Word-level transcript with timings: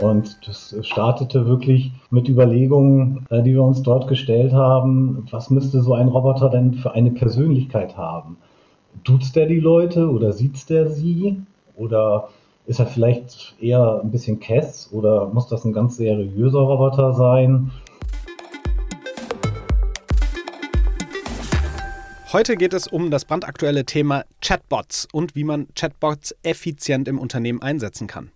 Und 0.00 0.38
das 0.46 0.74
startete 0.80 1.46
wirklich 1.46 1.92
mit 2.08 2.26
Überlegungen, 2.26 3.26
äh, 3.28 3.42
die 3.42 3.52
wir 3.52 3.62
uns 3.62 3.82
dort 3.82 4.08
gestellt 4.08 4.52
haben, 4.52 5.26
was 5.30 5.50
müsste 5.50 5.82
so 5.82 5.92
ein 5.92 6.08
Roboter 6.08 6.48
denn 6.48 6.72
für 6.72 6.92
eine 6.92 7.10
Persönlichkeit 7.10 7.98
haben? 7.98 8.38
Duzt 9.04 9.36
der 9.36 9.46
die 9.46 9.60
Leute 9.60 10.10
oder 10.10 10.32
sieht 10.32 10.70
der 10.70 10.88
sie? 10.88 11.42
Oder 11.76 12.28
ist 12.66 12.80
er 12.80 12.86
vielleicht 12.86 13.54
eher 13.60 14.00
ein 14.02 14.10
bisschen 14.10 14.40
Kess 14.40 14.88
oder 14.90 15.26
muss 15.26 15.48
das 15.48 15.66
ein 15.66 15.74
ganz 15.74 15.98
seriöser 15.98 16.60
Roboter 16.60 17.12
sein? 17.12 17.70
Heute 22.32 22.56
geht 22.56 22.72
es 22.72 22.86
um 22.86 23.10
das 23.10 23.24
brandaktuelle 23.24 23.84
Thema 23.84 24.24
Chatbots 24.40 25.08
und 25.12 25.34
wie 25.34 25.44
man 25.44 25.66
Chatbots 25.74 26.34
effizient 26.42 27.08
im 27.08 27.18
Unternehmen 27.18 27.60
einsetzen 27.60 28.06
kann. 28.06 28.30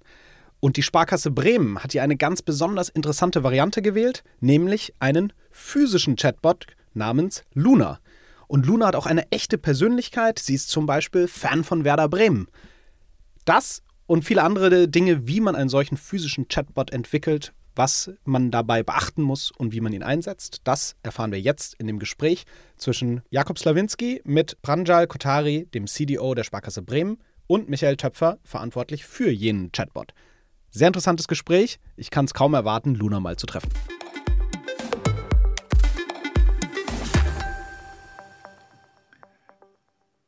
Und 0.64 0.78
die 0.78 0.82
Sparkasse 0.82 1.30
Bremen 1.30 1.84
hat 1.84 1.92
hier 1.92 2.02
eine 2.02 2.16
ganz 2.16 2.40
besonders 2.40 2.88
interessante 2.88 3.44
Variante 3.44 3.82
gewählt, 3.82 4.24
nämlich 4.40 4.94
einen 4.98 5.34
physischen 5.50 6.16
Chatbot 6.16 6.66
namens 6.94 7.44
Luna. 7.52 8.00
Und 8.46 8.64
Luna 8.64 8.86
hat 8.86 8.96
auch 8.96 9.04
eine 9.04 9.30
echte 9.30 9.58
Persönlichkeit. 9.58 10.38
Sie 10.38 10.54
ist 10.54 10.70
zum 10.70 10.86
Beispiel 10.86 11.28
Fan 11.28 11.64
von 11.64 11.84
Werder 11.84 12.08
Bremen. 12.08 12.48
Das 13.44 13.82
und 14.06 14.24
viele 14.24 14.42
andere 14.42 14.88
Dinge, 14.88 15.28
wie 15.28 15.42
man 15.42 15.54
einen 15.54 15.68
solchen 15.68 15.98
physischen 15.98 16.48
Chatbot 16.48 16.94
entwickelt, 16.94 17.52
was 17.76 18.12
man 18.24 18.50
dabei 18.50 18.82
beachten 18.82 19.20
muss 19.20 19.50
und 19.50 19.74
wie 19.74 19.82
man 19.82 19.92
ihn 19.92 20.02
einsetzt, 20.02 20.62
das 20.64 20.96
erfahren 21.02 21.30
wir 21.30 21.42
jetzt 21.42 21.74
in 21.74 21.86
dem 21.86 21.98
Gespräch 21.98 22.44
zwischen 22.78 23.20
Jakob 23.28 23.58
Slawinski 23.58 24.22
mit 24.24 24.56
Pranjal 24.62 25.08
Kotari, 25.08 25.68
dem 25.74 25.86
CDO 25.86 26.34
der 26.34 26.44
Sparkasse 26.44 26.80
Bremen, 26.80 27.18
und 27.48 27.68
Michael 27.68 27.98
Töpfer, 27.98 28.38
verantwortlich 28.44 29.04
für 29.04 29.30
jenen 29.30 29.70
Chatbot. 29.70 30.14
Sehr 30.76 30.88
interessantes 30.88 31.28
Gespräch. 31.28 31.78
Ich 31.94 32.10
kann 32.10 32.24
es 32.24 32.34
kaum 32.34 32.52
erwarten, 32.52 32.96
Luna 32.96 33.20
mal 33.20 33.36
zu 33.36 33.46
treffen. 33.46 33.70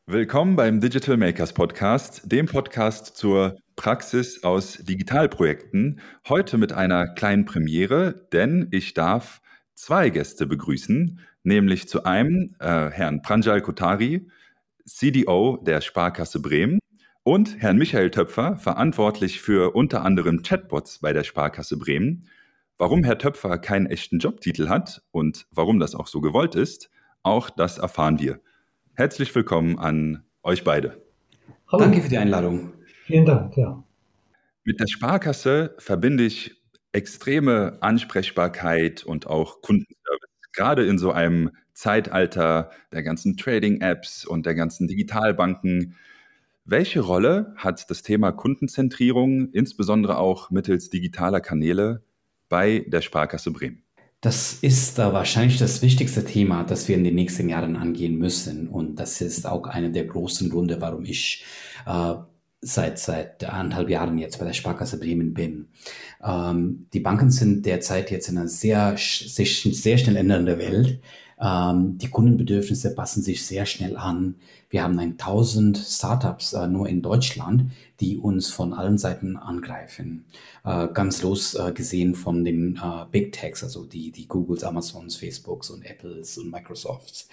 Willkommen 0.07 0.55
beim 0.55 0.81
Digital 0.81 1.17
Makers 1.17 1.53
Podcast, 1.53 2.31
dem 2.31 2.47
Podcast 2.47 3.17
zur 3.17 3.57
Praxis 3.75 4.45
aus 4.45 4.75
Digitalprojekten. 4.75 6.01
Heute 6.29 6.59
mit 6.59 6.73
einer 6.73 7.09
kleinen 7.09 7.45
Premiere, 7.45 8.29
denn 8.33 8.69
ich 8.71 8.95
darf 8.95 9.41
zwei 9.75 10.11
Gäste 10.11 10.47
begrüßen, 10.47 11.19
nämlich 11.43 11.89
zu 11.89 12.05
einem 12.05 12.55
äh, 12.61 12.91
Herrn 12.91 13.21
Pranjal 13.21 13.63
Kotari, 13.63 14.29
CDO 14.85 15.57
der 15.57 15.81
Sparkasse 15.81 16.39
Bremen 16.39 16.79
und 17.27 17.61
Herrn 17.61 17.77
Michael 17.77 18.13
Töpfer, 18.13 18.57
verantwortlich 18.57 19.41
für 19.41 19.75
unter 19.75 20.05
anderem 20.05 20.45
Chatbots 20.45 21.01
bei 21.01 21.13
der 21.13 21.25
Sparkasse 21.25 21.77
Bremen. 21.77 22.29
Warum 22.79 23.03
Herr 23.03 23.19
Töpfer 23.19 23.59
keinen 23.59 23.87
echten 23.87 24.21
Jobtitel 24.21 24.69
hat 24.69 25.03
und 25.11 25.49
warum 25.51 25.81
das 25.81 25.97
auch 25.97 26.07
so 26.07 26.21
gewollt 26.21 26.55
ist, 26.55 26.89
auch 27.25 27.51
das 27.51 27.79
erfahren 27.79 28.21
wir. 28.21 28.39
Herzlich 28.95 29.35
willkommen 29.35 29.77
an 29.77 30.23
euch 30.45 30.63
beide. 30.63 31.03
Hallo. 31.67 31.83
Danke 31.83 32.01
für 32.01 32.11
die 32.11 32.19
Einladung. 32.19 32.75
Vielen 33.07 33.27
Dank, 33.27 33.57
ja. 33.57 33.83
Mit 34.63 34.79
der 34.79 34.87
Sparkasse 34.87 35.75
verbinde 35.79 36.23
ich 36.23 36.63
extreme 36.93 37.79
Ansprechbarkeit 37.81 39.03
und 39.03 39.27
auch 39.27 39.63
Kundenservice. 39.63 40.31
Gerade 40.53 40.87
in 40.87 40.97
so 40.97 41.11
einem 41.11 41.51
Zeitalter 41.73 42.71
der 42.93 43.03
ganzen 43.03 43.37
Trading-Apps 43.37 44.25
und 44.25 44.47
der 44.47 44.55
ganzen 44.55 44.87
Digitalbanken. 44.87 45.97
Welche 46.69 46.99
Rolle 46.99 47.55
hat 47.55 47.89
das 47.91 48.03
Thema 48.03 48.33
Kundenzentrierung, 48.33 49.53
insbesondere 49.53 50.19
auch 50.19 50.51
mittels 50.51 50.91
digitaler 50.91 51.41
Kanäle, 51.41 52.03
bei 52.49 52.85
der 52.89 53.03
Sparkasse 53.03 53.53
Bremen? 53.53 53.85
Das 54.21 54.55
ist 54.63 54.99
äh, 54.99 55.13
wahrscheinlich 55.13 55.61
das 55.61 55.81
wichtigste 55.81 56.25
Thema, 56.25 56.65
das 56.65 56.89
wir 56.89 56.97
in 56.97 57.05
den 57.05 57.15
nächsten 57.15 57.49
Jahren 57.49 57.77
angehen 57.77 58.19
müssen. 58.19 58.67
Und 58.67 58.97
das 58.97 59.21
ist 59.21 59.47
auch 59.47 59.69
einer 59.69 59.91
der 59.91 60.07
großen 60.07 60.51
Gründe, 60.51 60.81
warum 60.81 61.05
ich 61.05 61.45
äh, 61.87 62.15
seit, 62.63 62.99
seit 62.99 63.45
anderthalb 63.45 63.89
Jahren 63.89 64.19
jetzt 64.19 64.41
bei 64.41 64.45
der 64.45 64.53
Sparkasse 64.53 64.99
Bremen 64.99 65.35
bin. 65.35 65.69
Ähm, 66.21 66.89
die 66.93 67.01
Banken 67.01 67.31
sind 67.31 67.65
derzeit 67.65 68.11
jetzt 68.11 68.29
in 68.29 68.39
einer 68.39 68.49
sehr, 68.49 68.97
sich 68.97 69.63
sehr 69.63 69.99
schnell 69.99 70.17
ändernden 70.17 70.59
Welt. 70.59 71.01
Ähm, 71.41 71.99
die 71.99 72.09
Kundenbedürfnisse 72.09 72.95
passen 72.95 73.23
sich 73.23 73.45
sehr 73.47 73.67
schnell 73.67 73.97
an. 73.97 74.37
Wir 74.71 74.83
haben 74.83 74.99
1000 74.99 75.77
Startups 75.79 76.55
äh, 76.55 76.67
nur 76.67 76.89
in 76.89 77.03
Deutschland, 77.03 77.71
die 78.01 78.17
uns 78.17 78.51
von 78.51 78.73
allen 78.73 78.99
Seiten 78.99 79.37
angreifen. 79.37 80.25
Äh, 80.65 80.89
ganz 80.89 81.23
los 81.23 81.55
äh, 81.55 82.15
von 82.15 82.45
den 82.45 82.77
äh, 82.77 83.05
Big 83.11 83.33
Techs, 83.33 83.63
also 83.63 83.85
die, 83.85 84.11
die 84.13 84.29
Googles, 84.29 84.65
Amazons, 84.65 85.17
Facebooks 85.17 85.71
und 85.71 85.85
Apples 85.85 86.39
und 86.39 86.51
Microsofts. 86.51 87.29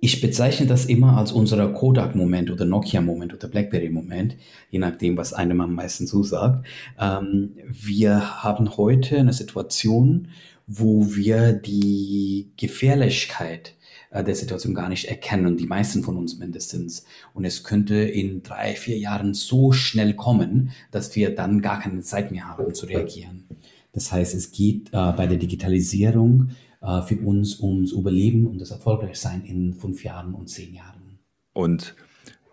Ich 0.00 0.20
bezeichne 0.20 0.66
das 0.66 0.86
immer 0.86 1.16
als 1.18 1.32
unser 1.32 1.68
Kodak-Moment 1.68 2.50
oder 2.50 2.64
Nokia-Moment 2.64 3.34
oder 3.34 3.48
BlackBerry-Moment, 3.48 4.36
je 4.70 4.78
nachdem, 4.78 5.16
was 5.16 5.32
einem 5.32 5.60
am 5.60 5.74
meisten 5.74 6.06
zusagt. 6.06 6.66
Ähm, 6.98 7.54
wir 7.68 8.42
haben 8.42 8.76
heute 8.76 9.18
eine 9.18 9.32
Situation, 9.32 10.28
wo 10.66 11.14
wir 11.14 11.52
die 11.52 12.52
Gefährlichkeit 12.56 13.74
äh, 14.10 14.24
der 14.24 14.34
Situation 14.34 14.74
gar 14.74 14.88
nicht 14.88 15.06
erkennen, 15.06 15.56
die 15.56 15.66
meisten 15.66 16.02
von 16.02 16.16
uns 16.16 16.38
mindestens. 16.38 17.04
Und 17.34 17.44
es 17.44 17.64
könnte 17.64 17.96
in 17.96 18.42
drei, 18.42 18.74
vier 18.74 18.96
Jahren 18.98 19.34
so 19.34 19.72
schnell 19.72 20.14
kommen, 20.14 20.70
dass 20.90 21.14
wir 21.16 21.34
dann 21.34 21.60
gar 21.60 21.80
keine 21.80 22.00
Zeit 22.00 22.30
mehr 22.30 22.48
haben, 22.48 22.74
zu 22.74 22.86
reagieren. 22.86 23.44
Das 23.92 24.10
heißt, 24.10 24.34
es 24.34 24.52
geht 24.52 24.88
äh, 24.88 25.12
bei 25.12 25.26
der 25.26 25.36
Digitalisierung 25.36 26.50
äh, 26.80 27.02
für 27.02 27.16
uns 27.18 27.60
ums 27.60 27.92
Überleben 27.92 28.46
und 28.46 28.60
das 28.60 28.70
Erfolgreichsein 28.70 29.44
in 29.44 29.74
fünf 29.74 30.04
Jahren 30.04 30.34
und 30.34 30.48
zehn 30.48 30.74
Jahren. 30.74 31.18
Und 31.52 31.94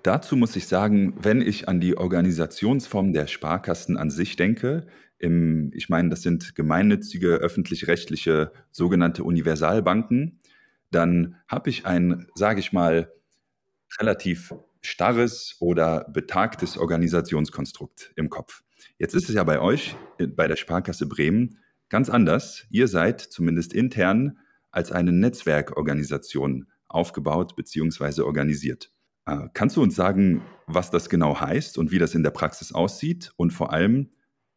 dazu 0.03 0.35
muss 0.35 0.55
ich 0.55 0.67
sagen, 0.67 1.15
wenn 1.21 1.41
ich 1.41 1.67
an 1.67 1.79
die 1.79 1.97
Organisationsform 1.97 3.13
der 3.13 3.27
Sparkassen 3.27 3.97
an 3.97 4.09
sich 4.09 4.35
denke, 4.35 4.87
im, 5.21 5.71
ich 5.73 5.89
meine, 5.89 6.09
das 6.09 6.21
sind 6.21 6.55
gemeinnützige, 6.55 7.35
öffentlich-rechtliche, 7.35 8.51
sogenannte 8.71 9.23
Universalbanken, 9.23 10.39
dann 10.89 11.35
habe 11.47 11.69
ich 11.69 11.85
ein, 11.85 12.27
sage 12.35 12.59
ich 12.59 12.73
mal, 12.73 13.11
relativ 13.99 14.53
starres 14.81 15.55
oder 15.59 16.05
betagtes 16.11 16.77
Organisationskonstrukt 16.77 18.11
im 18.15 18.29
Kopf. 18.29 18.63
Jetzt 18.97 19.13
ist 19.13 19.29
es 19.29 19.35
ja 19.35 19.43
bei 19.43 19.59
euch, 19.59 19.95
bei 20.35 20.47
der 20.47 20.55
Sparkasse 20.55 21.05
Bremen, 21.05 21.59
ganz 21.89 22.09
anders. 22.09 22.65
Ihr 22.69 22.87
seid 22.87 23.21
zumindest 23.21 23.73
intern 23.73 24.39
als 24.71 24.91
eine 24.91 25.11
Netzwerkorganisation 25.11 26.67
aufgebaut 26.87 27.55
bzw. 27.55 28.21
organisiert. 28.21 28.91
Äh, 29.25 29.49
kannst 29.53 29.77
du 29.77 29.83
uns 29.83 29.95
sagen, 29.95 30.41
was 30.67 30.89
das 30.89 31.09
genau 31.09 31.39
heißt 31.39 31.77
und 31.77 31.91
wie 31.91 31.99
das 31.99 32.15
in 32.15 32.23
der 32.23 32.31
Praxis 32.31 32.71
aussieht 32.71 33.31
und 33.37 33.51
vor 33.51 33.71
allem, 33.71 34.09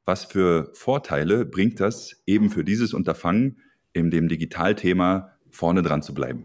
was 0.05 0.25
für 0.25 0.71
Vorteile 0.75 1.45
bringt 1.45 1.81
das 1.81 2.23
eben 2.27 2.51
für 2.51 2.65
dieses 2.65 2.95
Unterfangen, 2.95 3.59
in 3.93 4.11
dem 4.11 4.29
Digitalthema 4.29 5.31
vorne 5.51 5.83
dran 5.83 6.03
zu 6.03 6.15
bleiben? 6.15 6.45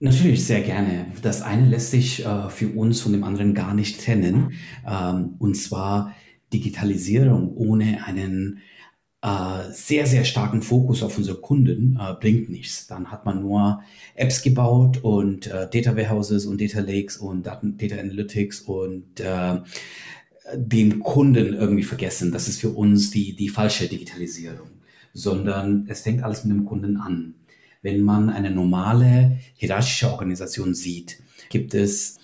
Natürlich, 0.00 0.46
sehr 0.46 0.62
gerne. 0.62 1.06
Das 1.20 1.42
eine 1.42 1.68
lässt 1.68 1.90
sich 1.90 2.24
äh, 2.24 2.48
für 2.48 2.68
uns 2.68 3.02
von 3.02 3.12
dem 3.12 3.22
anderen 3.22 3.54
gar 3.54 3.74
nicht 3.74 4.02
trennen. 4.02 4.52
Ähm, 4.88 5.34
und 5.38 5.56
zwar 5.56 6.16
Digitalisierung 6.52 7.54
ohne 7.54 8.04
einen 8.06 8.60
äh, 9.22 9.70
sehr, 9.70 10.06
sehr 10.06 10.24
starken 10.24 10.62
Fokus 10.62 11.02
auf 11.02 11.18
unsere 11.18 11.38
Kunden 11.38 11.98
äh, 12.00 12.14
bringt 12.14 12.48
nichts. 12.48 12.86
Dann 12.86 13.10
hat 13.10 13.26
man 13.26 13.42
nur 13.42 13.82
Apps 14.14 14.40
gebaut 14.40 15.00
und 15.02 15.46
äh, 15.48 15.68
Data 15.70 15.94
Warehouses 15.94 16.46
und 16.46 16.62
Data 16.62 16.80
Lakes 16.80 17.18
und 17.18 17.46
Daten, 17.46 17.76
Data 17.76 17.96
Analytics 17.96 18.62
und 18.62 19.20
äh, 19.20 19.58
den 20.54 21.00
Kunden 21.00 21.54
irgendwie 21.54 21.82
vergessen. 21.82 22.32
Das 22.32 22.48
ist 22.48 22.60
für 22.60 22.70
uns 22.70 23.10
die, 23.10 23.34
die 23.34 23.48
falsche 23.48 23.88
Digitalisierung, 23.88 24.68
sondern 25.12 25.86
es 25.88 26.02
fängt 26.02 26.22
alles 26.22 26.44
mit 26.44 26.56
dem 26.56 26.64
Kunden 26.64 26.96
an. 26.96 27.34
Wenn 27.82 28.02
man 28.02 28.28
eine 28.28 28.50
normale 28.50 29.38
hierarchische 29.54 30.10
Organisation 30.10 30.74
sieht, 30.74 31.18
gibt 31.48 31.74
es 31.74 32.18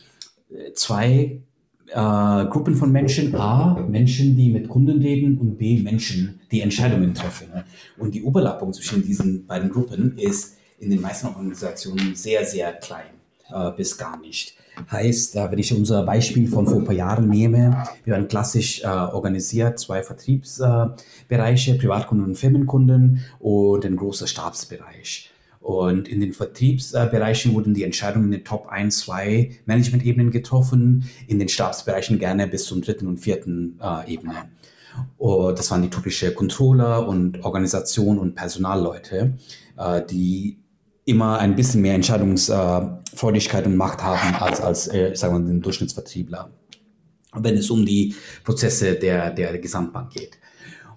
äh, 0.50 0.73
zwei 0.75 1.40
äh, 1.88 1.94
Gruppen 1.94 2.75
von 2.75 2.93
Menschen. 2.93 3.34
A, 3.34 3.87
Menschen, 3.88 4.37
die 4.37 4.50
mit 4.50 4.69
Kunden 4.69 5.00
reden 5.00 5.38
und 5.38 5.56
B, 5.56 5.78
Menschen, 5.78 6.40
die 6.50 6.61
Entscheidungen 6.61 7.14
treffen. 7.14 7.49
Und 7.96 8.14
die 8.14 8.20
Überlappung 8.20 8.73
zwischen 8.73 9.02
diesen 9.02 9.46
beiden 9.46 9.70
Gruppen 9.70 10.19
ist 10.19 10.56
in 10.78 10.90
den 10.90 11.00
meisten 11.00 11.28
Organisationen 11.28 12.14
sehr, 12.14 12.44
sehr 12.44 12.73
klein 12.75 13.17
äh, 13.52 13.70
bis 13.72 13.96
gar 13.96 14.19
nicht. 14.19 14.54
Heißt, 14.90 15.37
äh, 15.37 15.50
wenn 15.50 15.58
ich 15.58 15.72
unser 15.72 16.02
Beispiel 16.02 16.48
von 16.48 16.66
vor 16.66 16.78
ein 16.78 16.84
paar 16.84 16.94
Jahren 16.94 17.28
nehme, 17.28 17.84
wir 18.04 18.14
waren 18.14 18.28
klassisch 18.28 18.82
äh, 18.82 18.87
organisiert, 18.87 19.78
zwei 19.78 20.02
Vertriebsbereiche, 20.02 21.75
Privatkunden 21.75 22.26
und 22.26 22.37
Firmenkunden 22.37 23.25
und 23.38 23.84
ein 23.84 23.96
großer 23.96 24.26
Stabsbereich. 24.26 25.31
Und 25.60 26.08
in 26.08 26.20
den 26.20 26.32
Vertriebsbereichen 26.32 27.54
wurden 27.54 27.75
die 27.75 27.82
Entscheidungen 27.82 28.26
in 28.26 28.32
den 28.32 28.44
Top 28.44 28.69
1, 28.69 28.98
2 29.00 29.50
Management-Ebenen 29.64 30.31
getroffen, 30.31 31.08
in 31.26 31.38
den 31.38 31.49
Stabsbereichen 31.49 32.19
gerne 32.20 32.46
bis 32.46 32.66
zum 32.66 32.82
dritten 32.82 33.08
und 33.08 33.19
vierten 33.19 33.81
Ebene. 34.06 34.49
Oh, 35.19 35.50
das 35.50 35.72
waren 35.72 35.82
die 35.82 35.90
typische 35.90 36.32
Controller 36.32 37.08
und 37.08 37.44
Organisation 37.44 38.20
und 38.20 38.37
Personalleute, 38.37 39.37
die 40.08 40.56
immer 41.06 41.38
ein 41.38 41.56
bisschen 41.56 41.81
mehr 41.81 41.94
Entscheidungsfreudigkeit 41.94 43.64
und 43.64 43.76
Macht 43.76 44.03
haben 44.03 44.35
als, 44.35 44.61
als 44.61 44.93
äh, 44.93 45.14
sagen 45.14 45.35
wir, 45.35 45.53
den 45.53 45.62
Durchschnittsvertriebler, 45.62 46.50
wenn 47.32 47.56
es 47.56 47.70
um 47.70 47.87
die 47.87 48.14
Prozesse 48.44 48.97
der, 48.97 49.31
der 49.31 49.58
Gesamtbank 49.58 50.12
geht. 50.12 50.38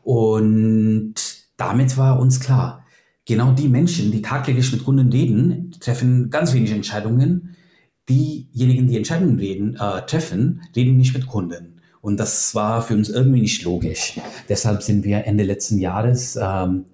Und 0.01 1.13
damit 1.57 1.95
war 1.97 2.19
uns 2.19 2.39
klar, 2.39 2.85
genau 3.25 3.51
die 3.51 3.69
Menschen, 3.69 4.11
die 4.11 4.23
tagtäglich 4.23 4.71
mit 4.71 4.83
Kunden 4.83 5.11
reden, 5.11 5.75
treffen 5.79 6.31
ganz 6.31 6.53
wenig 6.53 6.71
Entscheidungen. 6.71 7.55
Diejenigen, 8.09 8.87
die 8.87 8.97
Entscheidungen 8.97 9.37
reden, 9.37 9.75
äh, 9.75 10.01
treffen, 10.07 10.63
reden 10.75 10.97
nicht 10.97 11.13
mit 11.13 11.27
Kunden. 11.27 11.79
Und 12.01 12.19
das 12.19 12.55
war 12.55 12.81
für 12.81 12.95
uns 12.95 13.09
irgendwie 13.09 13.41
nicht 13.41 13.63
logisch. 13.63 14.19
Deshalb 14.47 14.81
sind 14.81 15.03
wir 15.03 15.25
Ende 15.25 15.43
letzten 15.43 15.77
Jahres 15.77 16.39
ähm, 16.41 16.85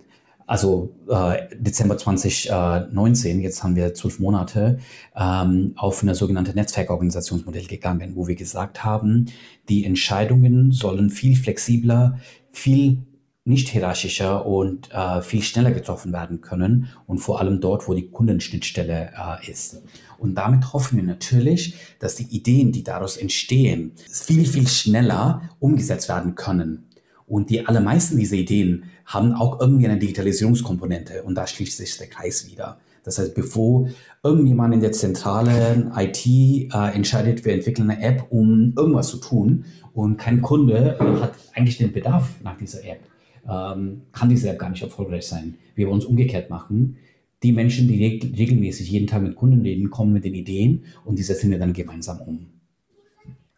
also 0.48 0.96
äh, 1.10 1.56
Dezember 1.58 1.98
2019, 1.98 3.42
jetzt 3.42 3.64
haben 3.64 3.76
wir 3.76 3.94
zwölf 3.94 4.20
Monate, 4.20 4.80
ähm, 5.16 5.74
auf 5.76 6.04
eine 6.04 6.16
sogenannte 6.16 6.54
Netzwerkorganisationsmodell 6.54 7.66
gegangen, 7.66 8.16
wo 8.16 8.28
wir 8.28 8.36
gesagt 8.36 8.84
haben, 8.84 9.26
die 9.70 9.86
Entscheidungen 9.86 10.72
sollen 10.72 11.10
viel 11.10 11.36
flexibler, 11.36 12.20
viel 12.52 13.06
nicht 13.48 13.70
hierarchischer 13.70 14.46
und 14.46 14.92
äh, 14.92 15.22
viel 15.22 15.44
schneller 15.44 15.72
getroffen 15.72 16.12
werden 16.12 16.42
können 16.42 16.90
und 17.06 17.20
vor 17.20 17.40
allem 17.40 17.62
dort, 17.62 17.88
wo 17.88 17.94
die 17.94 18.10
Kundenschnittstelle 18.10 19.12
äh, 19.16 19.52
ist. 19.52 19.84
Und 20.18 20.36
damit 20.36 20.74
hoffen 20.74 20.98
wir 20.98 21.04
natürlich, 21.04 21.76
dass 22.00 22.16
die 22.16 22.36
Ideen, 22.36 22.72
die 22.72 22.84
daraus 22.84 23.18
entstehen, 23.18 23.92
viel, 24.10 24.46
viel 24.46 24.68
schneller 24.68 25.44
umgesetzt 25.60 26.10
werden 26.10 26.34
können. 26.34 26.86
Und 27.28 27.50
die 27.50 27.66
allermeisten 27.66 28.18
dieser 28.18 28.36
Ideen 28.36 28.84
haben 29.06 29.34
auch 29.34 29.60
irgendwie 29.60 29.88
eine 29.88 29.98
Digitalisierungskomponente 30.00 31.24
und 31.24 31.36
da 31.36 31.48
schließt 31.48 31.78
sich 31.78 31.98
der 31.98 32.08
Kreis 32.08 32.48
wieder. 32.50 32.80
Das 33.04 33.20
heißt, 33.20 33.36
bevor 33.36 33.88
irgendjemand 34.24 34.74
in 34.74 34.80
der 34.82 34.92
zentralen 34.92 35.92
IT 35.96 36.26
äh, 36.26 36.96
entscheidet, 36.96 37.46
wir 37.46 37.54
entwickeln 37.54 37.90
eine 37.90 38.02
App, 38.02 38.26
um 38.32 38.74
irgendwas 38.76 39.10
zu 39.10 39.18
tun 39.18 39.66
und 39.94 40.18
kein 40.18 40.42
Kunde 40.42 40.98
hat 41.22 41.34
eigentlich 41.54 41.78
den 41.78 41.94
Bedarf 41.94 42.34
nach 42.44 42.58
dieser 42.58 42.84
App, 42.84 43.02
ähm, 43.48 44.02
kann 44.12 44.30
diese 44.30 44.50
App 44.50 44.60
gar 44.60 44.70
nicht 44.70 44.82
erfolgreich 44.82 45.28
sein. 45.28 45.56
Wir 45.76 45.88
wollen 45.88 46.00
es 46.00 46.06
umgekehrt 46.06 46.50
machen. 46.50 46.98
Die 47.44 47.52
Menschen, 47.52 47.88
die 47.88 48.04
regelmäßig 48.04 48.90
jeden 48.90 49.06
Tag 49.08 49.22
mit 49.22 49.36
Kunden 49.36 49.62
reden, 49.62 49.92
kommen 49.92 50.14
mit 50.14 50.26
den 50.26 50.34
Ideen 50.34 50.86
und 51.06 51.20
die 51.20 51.24
setzen 51.24 51.52
wir 51.52 51.60
dann 51.60 51.74
gemeinsam 51.74 52.22
um. 52.22 52.48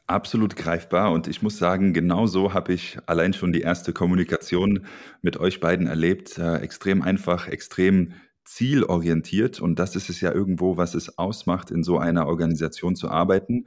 Absolut 0.10 0.56
greifbar 0.56 1.12
und 1.12 1.28
ich 1.28 1.42
muss 1.42 1.58
sagen, 1.58 1.92
genau 1.92 2.28
so 2.28 2.54
habe 2.54 2.72
ich 2.72 2.98
allein 3.08 3.34
schon 3.34 3.52
die 3.52 3.60
erste 3.60 3.92
Kommunikation 3.92 4.86
mit 5.22 5.36
euch 5.36 5.60
beiden 5.60 5.86
erlebt. 5.86 6.38
Äh, 6.38 6.60
extrem 6.60 7.02
einfach, 7.02 7.50
extrem 7.50 8.14
zielorientiert 8.46 9.60
und 9.60 9.80
das 9.80 9.98
ist 9.98 10.10
es 10.10 10.22
ja 10.22 10.32
irgendwo, 10.32 10.78
was 10.78 10.96
es 10.96 11.18
ausmacht, 11.18 11.72
in 11.72 11.84
so 11.84 11.98
einer 12.00 12.26
Organisation 12.28 12.96
zu 12.96 13.10
arbeiten. 13.10 13.66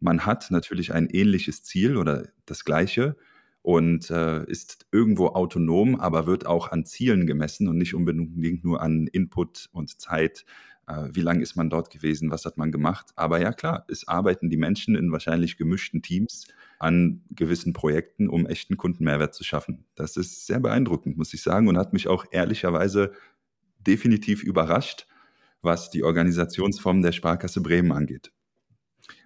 Man 0.00 0.24
hat 0.24 0.50
natürlich 0.50 0.94
ein 0.94 1.08
ähnliches 1.10 1.62
Ziel 1.62 1.98
oder 1.98 2.28
das 2.46 2.64
gleiche 2.64 3.14
und 3.60 4.10
äh, 4.10 4.44
ist 4.46 4.86
irgendwo 4.92 5.28
autonom, 5.28 6.00
aber 6.00 6.26
wird 6.26 6.46
auch 6.46 6.72
an 6.72 6.86
Zielen 6.86 7.26
gemessen 7.26 7.68
und 7.68 7.76
nicht 7.76 7.94
unbedingt 7.94 8.64
nur 8.64 8.80
an 8.80 9.08
Input 9.08 9.68
und 9.72 10.00
Zeit, 10.00 10.46
wie 10.86 11.20
lange 11.20 11.42
ist 11.42 11.56
man 11.56 11.70
dort 11.70 11.90
gewesen, 11.90 12.30
was 12.30 12.44
hat 12.44 12.58
man 12.58 12.72
gemacht. 12.72 13.12
Aber 13.14 13.40
ja 13.40 13.52
klar, 13.52 13.84
es 13.88 14.08
arbeiten 14.08 14.50
die 14.50 14.56
Menschen 14.56 14.94
in 14.96 15.12
wahrscheinlich 15.12 15.56
gemischten 15.56 16.02
Teams 16.02 16.46
an 16.78 17.22
gewissen 17.30 17.72
Projekten, 17.72 18.28
um 18.28 18.46
echten 18.46 18.76
Kundenmehrwert 18.76 19.34
zu 19.34 19.44
schaffen. 19.44 19.84
Das 19.94 20.16
ist 20.16 20.46
sehr 20.46 20.58
beeindruckend, 20.58 21.16
muss 21.16 21.32
ich 21.32 21.42
sagen, 21.42 21.68
und 21.68 21.78
hat 21.78 21.92
mich 21.92 22.08
auch 22.08 22.26
ehrlicherweise 22.32 23.12
definitiv 23.78 24.42
überrascht, 24.42 25.06
was 25.62 25.90
die 25.90 26.02
Organisationsform 26.02 27.02
der 27.02 27.12
Sparkasse 27.12 27.60
Bremen 27.60 27.92
angeht. 27.92 28.32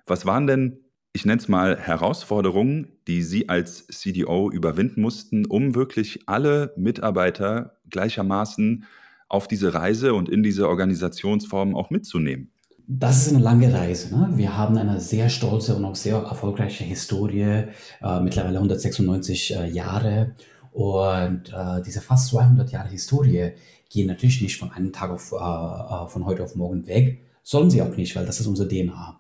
Was 0.06 0.26
waren 0.26 0.46
denn, 0.46 0.80
ich 1.14 1.24
nenne 1.24 1.40
es 1.40 1.48
mal, 1.48 1.78
Herausforderungen, 1.78 2.92
die 3.08 3.22
Sie 3.22 3.48
als 3.48 3.86
CDO 3.86 4.50
überwinden 4.50 5.00
mussten, 5.00 5.46
um 5.46 5.74
wirklich 5.74 6.28
alle 6.28 6.74
Mitarbeiter 6.76 7.78
gleichermaßen 7.88 8.84
auf 9.28 9.48
diese 9.48 9.74
Reise 9.74 10.14
und 10.14 10.28
in 10.28 10.42
diese 10.42 10.68
Organisationsform 10.68 11.74
auch 11.74 11.90
mitzunehmen? 11.90 12.50
Das 12.88 13.26
ist 13.26 13.34
eine 13.34 13.42
lange 13.42 13.72
Reise. 13.72 14.16
Ne? 14.16 14.30
Wir 14.36 14.56
haben 14.56 14.78
eine 14.78 15.00
sehr 15.00 15.28
stolze 15.28 15.74
und 15.74 15.84
auch 15.84 15.96
sehr 15.96 16.18
erfolgreiche 16.18 16.84
Historie, 16.84 17.64
äh, 18.00 18.20
mittlerweile 18.20 18.58
196 18.58 19.56
äh, 19.56 19.68
Jahre. 19.70 20.36
Und 20.70 21.52
äh, 21.52 21.82
diese 21.84 22.00
fast 22.00 22.28
200 22.28 22.70
Jahre 22.70 22.90
Historie 22.90 23.52
gehen 23.90 24.06
natürlich 24.06 24.40
nicht 24.40 24.56
von 24.58 24.70
einem 24.70 24.92
Tag 24.92 25.10
auf, 25.10 25.32
äh, 25.32 25.36
äh, 25.36 26.08
von 26.08 26.26
heute 26.26 26.44
auf 26.44 26.54
morgen 26.54 26.86
weg. 26.86 27.22
Sollen 27.42 27.70
sie 27.70 27.82
auch 27.82 27.96
nicht, 27.96 28.14
weil 28.14 28.26
das 28.26 28.38
ist 28.38 28.46
unsere 28.46 28.68
DNA. 28.68 29.18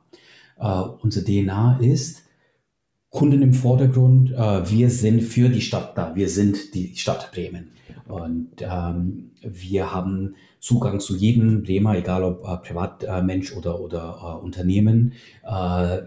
Äh, 0.58 0.82
unsere 1.02 1.24
DNA 1.24 1.78
ist, 1.80 2.22
Kunden 3.16 3.42
im 3.42 3.54
Vordergrund, 3.54 4.30
wir 4.30 4.90
sind 4.90 5.22
für 5.22 5.48
die 5.48 5.60
Stadt 5.60 5.96
da, 5.96 6.14
wir 6.14 6.28
sind 6.28 6.74
die 6.74 6.94
Stadt 6.96 7.32
Bremen. 7.32 7.70
Und 8.08 8.50
ähm, 8.60 9.30
wir 9.42 9.92
haben 9.92 10.36
Zugang 10.60 11.00
zu 11.00 11.16
jedem 11.16 11.62
Bremer, 11.62 11.96
egal 11.96 12.22
ob 12.22 12.44
äh, 12.46 12.56
Privatmensch 12.56 13.52
äh, 13.52 13.54
oder, 13.56 13.80
oder 13.80 14.18
äh, 14.40 14.44
Unternehmen. 14.44 15.12
Äh, 15.44 15.48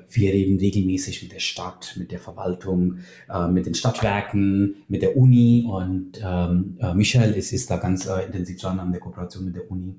wir 0.10 0.34
reden 0.34 0.60
regelmäßig 0.60 1.24
mit 1.24 1.34
der 1.34 1.40
Stadt, 1.40 1.96
mit 1.98 2.12
der 2.12 2.20
Verwaltung, 2.20 3.00
äh, 3.30 3.48
mit 3.48 3.66
den 3.66 3.74
Stadtwerken, 3.74 4.76
mit 4.88 5.02
der 5.02 5.18
Uni 5.18 5.66
und 5.70 6.22
ähm, 6.24 6.78
äh, 6.80 6.94
Michael 6.94 7.34
ist, 7.34 7.52
ist 7.52 7.70
da 7.70 7.78
ganz 7.78 8.06
intensiv 8.06 8.60
dran 8.60 8.80
an 8.80 8.92
der 8.92 9.02
Kooperation 9.02 9.46
mit 9.46 9.56
der 9.56 9.70
Uni. 9.70 9.96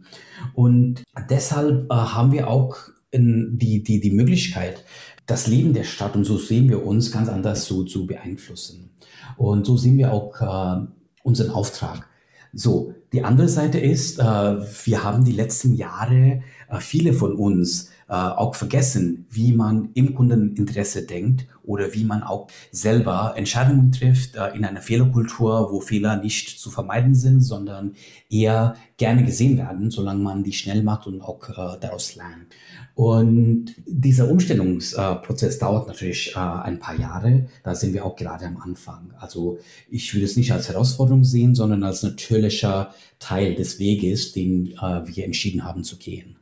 Und 0.54 1.02
deshalb 1.28 1.90
haben 1.90 2.32
wir 2.32 2.48
auch 2.48 2.76
in 3.10 3.58
die, 3.58 3.82
die, 3.82 4.00
die 4.00 4.12
Möglichkeit, 4.12 4.84
das 5.30 5.46
Leben 5.46 5.72
der 5.72 5.84
Stadt, 5.84 6.16
und 6.16 6.24
so 6.24 6.38
sehen 6.38 6.68
wir 6.68 6.84
uns, 6.84 7.12
ganz 7.12 7.28
anders 7.28 7.66
so 7.66 7.84
zu 7.84 8.06
beeinflussen. 8.06 8.90
Und 9.36 9.66
so 9.66 9.76
sehen 9.76 9.96
wir 9.96 10.12
auch 10.12 10.88
unseren 11.22 11.50
Auftrag. 11.50 12.06
So, 12.52 12.94
die 13.12 13.22
andere 13.22 13.48
Seite 13.48 13.78
ist, 13.78 14.18
äh, 14.18 14.22
wir 14.22 15.04
haben 15.04 15.24
die 15.24 15.32
letzten 15.32 15.74
Jahre, 15.74 16.42
äh, 16.68 16.80
viele 16.80 17.12
von 17.12 17.34
uns, 17.34 17.88
äh, 17.88 17.90
auch 18.14 18.54
vergessen, 18.54 19.26
wie 19.30 19.52
man 19.52 19.90
im 19.94 20.14
Kundeninteresse 20.14 21.06
denkt 21.06 21.46
oder 21.70 21.94
wie 21.94 22.04
man 22.04 22.22
auch 22.22 22.48
selber 22.72 23.34
Entscheidungen 23.36 23.92
trifft 23.92 24.34
äh, 24.34 24.48
in 24.56 24.64
einer 24.64 24.82
Fehlerkultur, 24.82 25.68
wo 25.70 25.80
Fehler 25.80 26.16
nicht 26.16 26.58
zu 26.58 26.70
vermeiden 26.70 27.14
sind, 27.14 27.42
sondern 27.42 27.94
eher 28.28 28.74
gerne 28.96 29.24
gesehen 29.24 29.56
werden, 29.56 29.90
solange 29.90 30.22
man 30.22 30.42
die 30.42 30.52
schnell 30.52 30.82
macht 30.82 31.06
und 31.06 31.22
auch 31.22 31.48
äh, 31.48 31.78
daraus 31.80 32.16
lernt. 32.16 32.46
Und 32.94 33.74
dieser 33.86 34.28
Umstellungsprozess 34.28 35.58
dauert 35.58 35.86
natürlich 35.86 36.34
äh, 36.34 36.38
ein 36.38 36.80
paar 36.80 36.98
Jahre. 36.98 37.46
Da 37.62 37.74
sind 37.74 37.94
wir 37.94 38.04
auch 38.04 38.16
gerade 38.16 38.46
am 38.46 38.58
Anfang. 38.58 39.14
Also 39.18 39.58
ich 39.88 40.12
würde 40.12 40.26
es 40.26 40.36
nicht 40.36 40.52
als 40.52 40.68
Herausforderung 40.68 41.24
sehen, 41.24 41.54
sondern 41.54 41.84
als 41.84 42.02
natürlicher 42.02 42.92
Teil 43.20 43.54
des 43.54 43.78
Weges, 43.78 44.32
den 44.32 44.72
äh, 44.72 45.06
wir 45.06 45.24
entschieden 45.24 45.64
haben 45.64 45.84
zu 45.84 45.96
gehen. 45.96 46.39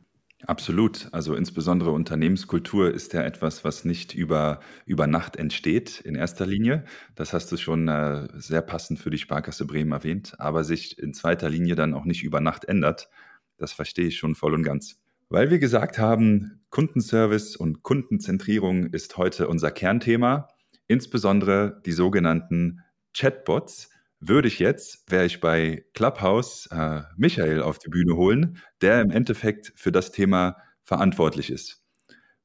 Absolut. 0.49 1.09
Also 1.11 1.35
insbesondere 1.35 1.91
Unternehmenskultur 1.91 2.91
ist 2.91 3.13
ja 3.13 3.21
etwas, 3.21 3.63
was 3.63 3.85
nicht 3.85 4.15
über, 4.15 4.61
über 4.87 5.05
Nacht 5.05 5.35
entsteht 5.35 5.99
in 5.99 6.15
erster 6.15 6.47
Linie. 6.47 6.85
Das 7.13 7.33
hast 7.33 7.51
du 7.51 7.57
schon 7.57 7.87
äh, 7.87 8.27
sehr 8.33 8.63
passend 8.63 8.97
für 8.97 9.11
die 9.11 9.19
Sparkasse 9.19 9.67
Bremen 9.67 9.91
erwähnt, 9.91 10.33
aber 10.39 10.63
sich 10.63 10.97
in 10.97 11.13
zweiter 11.13 11.51
Linie 11.51 11.75
dann 11.75 11.93
auch 11.93 12.03
nicht 12.03 12.23
über 12.23 12.41
Nacht 12.41 12.65
ändert. 12.65 13.11
Das 13.57 13.73
verstehe 13.73 14.07
ich 14.07 14.17
schon 14.17 14.33
voll 14.33 14.55
und 14.55 14.63
ganz. 14.63 14.99
Weil 15.29 15.51
wir 15.51 15.59
gesagt 15.59 15.99
haben, 15.99 16.61
Kundenservice 16.71 17.55
und 17.55 17.83
Kundenzentrierung 17.83 18.87
ist 18.87 19.17
heute 19.17 19.49
unser 19.49 19.69
Kernthema, 19.69 20.47
insbesondere 20.87 21.79
die 21.85 21.91
sogenannten 21.91 22.79
Chatbots, 23.15 23.91
würde 24.19 24.47
ich 24.47 24.59
jetzt, 24.59 25.09
wäre 25.11 25.25
ich 25.25 25.39
bei 25.39 25.83
Clubhouse, 25.93 26.67
äh, 26.71 27.01
Michael 27.17 27.61
auf 27.61 27.79
die 27.79 27.89
Bühne 27.89 28.15
holen, 28.15 28.57
der 28.81 29.01
im 29.01 29.11
Endeffekt 29.11 29.71
für 29.75 29.91
das 29.91 30.11
Thema 30.11 30.57
verantwortlich 30.83 31.49
ist. 31.49 31.81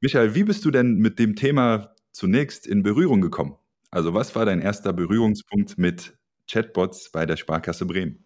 Michael, 0.00 0.35
wie 0.35 0.45
bist 0.45 0.64
du 0.64 0.71
denn 0.71 0.97
mit 0.97 1.19
dem 1.19 1.35
Thema 1.35 1.95
zunächst 2.12 2.66
in 2.66 2.83
Berührung 2.83 3.21
gekommen? 3.21 3.57
Also 3.90 4.14
was 4.14 4.35
war 4.37 4.45
dein 4.45 4.61
erster 4.61 4.93
Berührungspunkt 4.93 5.78
mit 5.78 6.16
Chatbots 6.50 7.11
bei 7.11 7.26
der 7.26 7.37
Sparkasse 7.37 7.87
Bremen? 7.87 8.25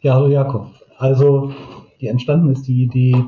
Ja, 0.00 0.14
hallo 0.14 0.28
Jakob. 0.28 0.70
Also, 0.98 1.52
die 2.00 2.06
entstanden 2.06 2.50
ist 2.50 2.66
die 2.66 2.84
Idee, 2.84 3.24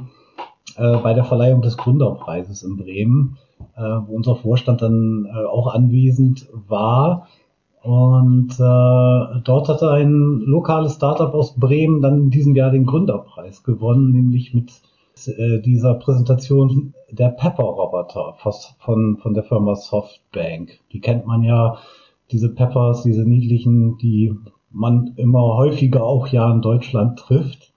äh, 0.76 0.96
bei 0.98 1.14
der 1.14 1.24
Verleihung 1.24 1.62
des 1.62 1.76
Gründerpreises 1.76 2.62
in 2.62 2.76
Bremen, 2.76 3.38
äh, 3.76 3.80
wo 3.80 4.14
unser 4.14 4.36
Vorstand 4.36 4.82
dann 4.82 5.26
äh, 5.26 5.44
auch 5.44 5.74
anwesend 5.74 6.48
war. 6.52 7.28
Und 7.82 8.52
äh, 8.54 9.40
dort 9.44 9.68
hatte 9.68 9.90
ein 9.90 10.40
lokales 10.44 10.94
Startup 10.94 11.32
aus 11.32 11.54
Bremen 11.54 12.02
dann 12.02 12.22
in 12.22 12.30
diesem 12.30 12.54
Jahr 12.54 12.70
den 12.70 12.86
Gründerpreis 12.86 13.62
gewonnen, 13.62 14.12
nämlich 14.12 14.52
mit 14.52 14.72
äh, 15.26 15.60
dieser 15.60 15.94
Präsentation 15.94 16.94
der 17.10 17.28
Pepper-Roboter 17.28 18.34
von, 18.78 19.16
von 19.16 19.34
der 19.34 19.44
Firma 19.44 19.74
Softbank. 19.74 20.80
Die 20.92 21.00
kennt 21.00 21.26
man 21.26 21.42
ja 21.42 21.78
diese 22.30 22.54
Peppers, 22.54 23.02
diese 23.02 23.22
niedlichen, 23.22 23.96
die 23.98 24.34
man 24.70 25.14
immer 25.16 25.56
häufiger 25.56 26.04
auch 26.04 26.28
ja 26.28 26.50
in 26.52 26.60
Deutschland 26.60 27.18
trifft. 27.18 27.72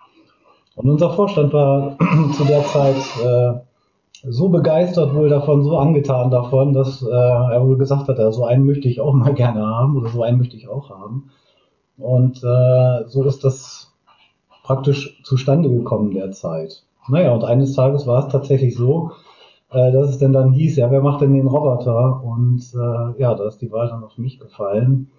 Und 0.75 0.89
unser 0.89 1.11
Vorstand 1.11 1.53
war 1.53 1.97
zu 2.33 2.43
der 2.43 2.63
Zeit 2.65 2.97
äh, 3.23 3.59
so 4.23 4.49
begeistert 4.49 5.15
wohl 5.15 5.29
davon, 5.29 5.63
so 5.63 5.77
angetan 5.77 6.31
davon, 6.31 6.73
dass 6.73 7.01
äh, 7.01 7.09
er 7.09 7.65
wohl 7.65 7.77
gesagt 7.77 8.07
hat, 8.07 8.19
ja, 8.19 8.31
so 8.31 8.45
einen 8.45 8.65
möchte 8.65 8.87
ich 8.87 9.01
auch 9.01 9.13
mal 9.13 9.33
gerne 9.35 9.65
haben 9.65 9.97
oder 9.97 10.09
so 10.09 10.21
einen 10.23 10.37
möchte 10.37 10.55
ich 10.55 10.67
auch 10.67 10.89
haben. 10.89 11.31
Und 11.97 12.43
äh, 12.43 13.07
so 13.07 13.23
ist 13.23 13.43
das 13.43 13.93
praktisch 14.63 15.21
zustande 15.23 15.69
gekommen 15.69 16.11
derzeit. 16.11 16.83
Naja, 17.07 17.33
und 17.33 17.43
eines 17.43 17.73
Tages 17.73 18.05
war 18.07 18.25
es 18.25 18.31
tatsächlich 18.31 18.75
so, 18.75 19.11
äh, 19.71 19.91
dass 19.91 20.09
es 20.09 20.19
denn 20.19 20.33
dann 20.33 20.51
hieß, 20.51 20.77
ja, 20.77 20.91
wer 20.91 21.01
macht 21.01 21.21
denn 21.21 21.33
den 21.33 21.47
Roboter? 21.47 22.23
Und 22.23 22.61
äh, 22.73 23.19
ja, 23.19 23.33
da 23.35 23.47
ist 23.47 23.61
die 23.61 23.71
Wahl 23.71 23.89
dann 23.89 24.03
auf 24.03 24.17
mich 24.17 24.39
gefallen. 24.39 25.11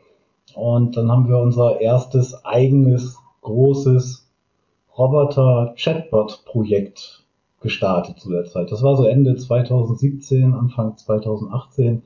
Und 0.55 0.97
dann 0.97 1.11
haben 1.11 1.29
wir 1.29 1.39
unser 1.39 1.81
erstes 1.81 2.45
eigenes 2.45 3.19
großes 3.43 4.29
Roboter-Chatbot-Projekt 4.97 7.22
gestartet 7.63 8.19
zu 8.19 8.31
der 8.31 8.45
Zeit. 8.45 8.71
Das 8.71 8.83
war 8.83 8.97
so 8.97 9.07
Ende 9.07 9.37
2017, 9.37 10.55
Anfang 10.55 10.97
2018, 10.97 12.03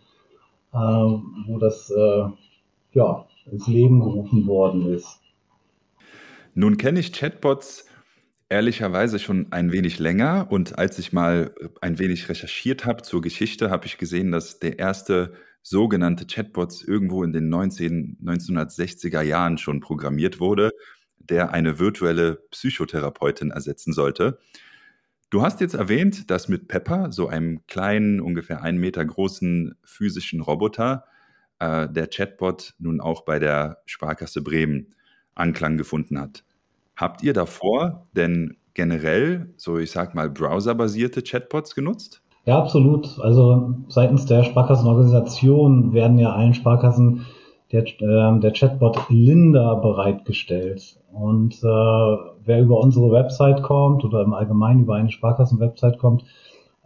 äh, 0.73 0.77
wo 0.77 1.59
das 1.59 1.91
äh, 1.91 2.25
ja, 2.93 3.27
ins 3.51 3.67
Leben 3.67 4.01
gerufen 4.01 4.47
worden 4.47 4.87
ist. 4.93 5.21
Nun 6.55 6.77
kenne 6.77 7.01
ich 7.01 7.13
Chatbots 7.13 7.87
ehrlicherweise 8.49 9.19
schon 9.19 9.49
ein 9.51 9.73
wenig 9.73 9.99
länger 9.99 10.47
und 10.51 10.79
als 10.79 10.99
ich 10.99 11.13
mal 11.13 11.55
ein 11.81 11.99
wenig 11.99 12.29
recherchiert 12.29 12.87
habe 12.87 13.03
zur 13.03 13.21
Geschichte, 13.21 13.71
habe 13.71 13.87
ich 13.87 13.99
gesehen, 13.99 14.31
dass 14.31 14.61
der 14.61 14.79
erste 14.79 15.33
sogenannte 15.63 16.27
Chatbots 16.27 16.83
irgendwo 16.83 17.25
in 17.25 17.33
den 17.33 17.49
19, 17.49 18.19
1960er 18.25 19.21
Jahren 19.23 19.59
schon 19.59 19.81
programmiert 19.81 20.39
wurde, 20.39 20.71
der 21.19 21.51
eine 21.51 21.81
virtuelle 21.81 22.37
Psychotherapeutin 22.51 23.51
ersetzen 23.51 23.93
sollte. 23.93 24.39
Du 25.31 25.43
hast 25.43 25.61
jetzt 25.61 25.75
erwähnt, 25.75 26.31
dass 26.31 26.49
mit 26.49 26.69
Pepper, 26.69 27.11
so 27.11 27.27
einem 27.27 27.67
kleinen, 27.67 28.21
ungefähr 28.21 28.63
einen 28.63 28.79
Meter 28.79 29.05
großen 29.05 29.75
physischen 29.83 30.41
Roboter, 30.41 31.05
äh, 31.59 31.89
der 31.89 32.07
Chatbot 32.07 32.75
nun 32.79 33.01
auch 33.01 33.25
bei 33.25 33.39
der 33.39 33.79
Sparkasse 33.87 34.43
Bremen 34.43 34.95
Anklang 35.35 35.77
gefunden 35.77 36.21
hat. 36.21 36.45
Habt 36.95 37.23
ihr 37.23 37.33
davor 37.33 38.07
denn 38.17 38.57
generell, 38.75 39.53
so 39.57 39.79
ich 39.79 39.91
sag 39.91 40.15
mal, 40.15 40.31
browserbasierte 40.31 41.23
Chatbots 41.23 41.75
genutzt? 41.75 42.23
Ja, 42.45 42.59
absolut. 42.59 43.19
Also 43.21 43.75
seitens 43.89 44.27
der 44.27 44.45
Sparkassenorganisation 44.45 45.93
werden 45.93 46.19
ja 46.19 46.33
allen 46.33 46.55
Sparkassen 46.55 47.27
der, 47.73 47.85
äh, 47.85 48.41
der 48.41 48.53
Chatbot 48.53 49.07
Linda 49.09 49.75
bereitgestellt. 49.75 51.01
Und 51.19 51.55
äh, 51.63 51.67
wer 51.67 52.61
über 52.61 52.79
unsere 52.79 53.11
Website 53.11 53.63
kommt 53.63 54.05
oder 54.05 54.23
im 54.23 54.35
Allgemeinen 54.35 54.83
über 54.83 54.97
eine 54.97 55.11
Sparkassen-Website 55.11 55.99
kommt, 55.99 56.25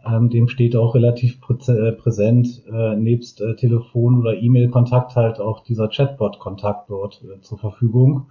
ähm, 0.05 0.29
dem 0.29 0.47
steht 0.47 0.75
auch 0.75 0.95
relativ 0.95 1.39
äh, 1.67 1.91
präsent 1.91 2.63
äh, 2.71 2.95
nebst 2.95 3.41
äh, 3.41 3.55
Telefon- 3.55 4.19
oder 4.19 4.35
E-Mail-Kontakt 4.35 5.15
halt 5.15 5.39
auch 5.39 5.59
dieser 5.59 5.89
Chatbot-Kontakt 5.89 6.89
dort 6.89 7.21
äh, 7.23 7.41
zur 7.41 7.57
Verfügung. 7.57 8.27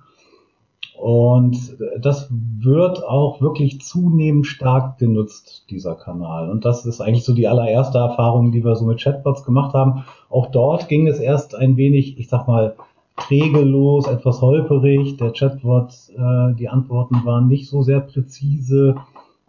Und 0.99 1.79
das 1.99 2.29
wird 2.31 3.03
auch 3.05 3.41
wirklich 3.41 3.81
zunehmend 3.81 4.47
stark 4.47 4.99
genutzt, 4.99 5.65
dieser 5.71 5.95
Kanal. 5.95 6.51
Und 6.51 6.67
das 6.67 6.85
ist 6.85 7.01
eigentlich 7.01 7.25
so 7.25 7.33
die 7.33 7.49
allererste 7.49 7.97
Erfahrung, 7.97 8.53
die 8.53 8.63
wir 8.65 8.77
so 8.77 8.85
mit 8.85 9.01
Chatbots 9.01 9.45
gemacht 9.45 9.73
haben. 9.73 10.05
Auch 10.29 10.49
dort 10.49 10.89
ging 10.89 11.07
es 11.07 11.19
erst 11.19 11.55
ein 11.55 11.79
wenig, 11.79 12.19
ich 12.19 12.29
sag 12.29 12.47
mal, 12.47 12.75
trägelos, 13.21 14.07
etwas 14.07 14.41
holperig. 14.41 15.17
Der 15.17 15.33
Chatbot, 15.33 15.93
äh, 16.17 16.55
die 16.55 16.69
Antworten 16.69 17.25
waren 17.25 17.47
nicht 17.47 17.69
so 17.69 17.83
sehr 17.83 18.01
präzise 18.01 18.97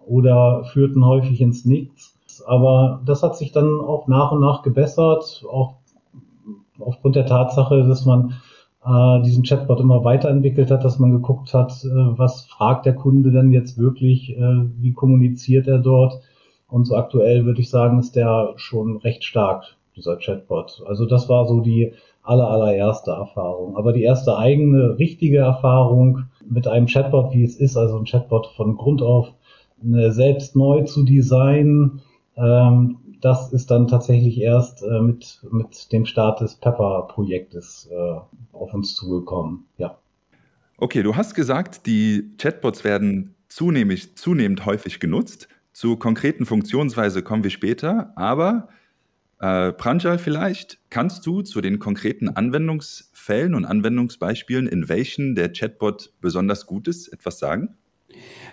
oder 0.05 0.63
führten 0.65 1.05
häufig 1.05 1.41
ins 1.41 1.65
Nichts. 1.65 2.43
Aber 2.45 3.01
das 3.05 3.23
hat 3.23 3.37
sich 3.37 3.51
dann 3.51 3.79
auch 3.79 4.07
nach 4.07 4.31
und 4.31 4.41
nach 4.41 4.61
gebessert, 4.61 5.43
auch 5.49 5.75
aufgrund 6.79 7.15
der 7.15 7.25
Tatsache, 7.25 7.83
dass 7.87 8.05
man 8.05 8.33
äh, 8.85 9.21
diesen 9.21 9.43
Chatbot 9.43 9.79
immer 9.79 10.03
weiterentwickelt 10.03 10.71
hat, 10.71 10.83
dass 10.83 10.99
man 10.99 11.11
geguckt 11.11 11.53
hat, 11.53 11.71
äh, 11.83 11.89
was 11.91 12.45
fragt 12.45 12.85
der 12.85 12.95
Kunde 12.95 13.31
denn 13.31 13.51
jetzt 13.51 13.77
wirklich, 13.77 14.35
äh, 14.37 14.65
wie 14.79 14.93
kommuniziert 14.93 15.67
er 15.67 15.79
dort. 15.79 16.21
Und 16.67 16.85
so 16.85 16.95
aktuell 16.95 17.45
würde 17.45 17.61
ich 17.61 17.69
sagen, 17.69 17.99
ist 17.99 18.15
der 18.15 18.53
schon 18.55 18.97
recht 18.97 19.23
stark, 19.23 19.75
dieser 19.95 20.17
Chatbot. 20.17 20.83
Also 20.87 21.05
das 21.05 21.29
war 21.29 21.45
so 21.45 21.59
die 21.59 21.93
aller, 22.23 22.47
allererste 22.47 23.11
Erfahrung. 23.11 23.77
Aber 23.77 23.93
die 23.93 24.03
erste 24.03 24.37
eigene, 24.37 24.97
richtige 24.99 25.39
Erfahrung 25.39 26.25
mit 26.47 26.67
einem 26.67 26.87
Chatbot, 26.87 27.33
wie 27.33 27.43
es 27.43 27.55
ist, 27.55 27.77
also 27.77 27.97
ein 27.97 28.05
Chatbot 28.05 28.47
von 28.55 28.77
Grund 28.77 29.01
auf 29.01 29.33
selbst 29.83 30.55
neu 30.55 30.83
zu 30.83 31.03
designen, 31.03 32.01
ähm, 32.35 32.97
das 33.21 33.53
ist 33.53 33.69
dann 33.71 33.87
tatsächlich 33.87 34.39
erst 34.39 34.83
äh, 34.83 35.01
mit, 35.01 35.41
mit 35.51 35.91
dem 35.91 36.05
Start 36.05 36.41
des 36.41 36.55
Pepper-Projektes 36.55 37.89
äh, 37.91 38.19
auf 38.51 38.73
uns 38.73 38.95
zugekommen. 38.95 39.65
Ja. 39.77 39.97
Okay, 40.77 41.03
du 41.03 41.15
hast 41.15 41.35
gesagt, 41.35 41.85
die 41.85 42.31
Chatbots 42.37 42.83
werden 42.83 43.35
zunehmend, 43.47 44.17
zunehmend 44.17 44.65
häufig 44.65 44.99
genutzt. 44.99 45.47
Zu 45.73 45.95
konkreten 45.95 46.45
Funktionsweise 46.45 47.21
kommen 47.21 47.43
wir 47.43 47.51
später, 47.51 48.11
aber 48.15 48.67
äh, 49.41 49.73
Pranjal 49.73 50.19
vielleicht, 50.19 50.77
kannst 50.89 51.25
du 51.25 51.41
zu 51.41 51.61
den 51.61 51.79
konkreten 51.79 52.29
Anwendungsfällen 52.29 53.55
und 53.55 53.65
Anwendungsbeispielen, 53.65 54.67
in 54.67 54.87
welchen 54.87 55.33
der 55.35 55.51
Chatbot 55.51 56.13
besonders 56.21 56.67
gut 56.67 56.87
ist, 56.87 57.07
etwas 57.07 57.39
sagen? 57.39 57.75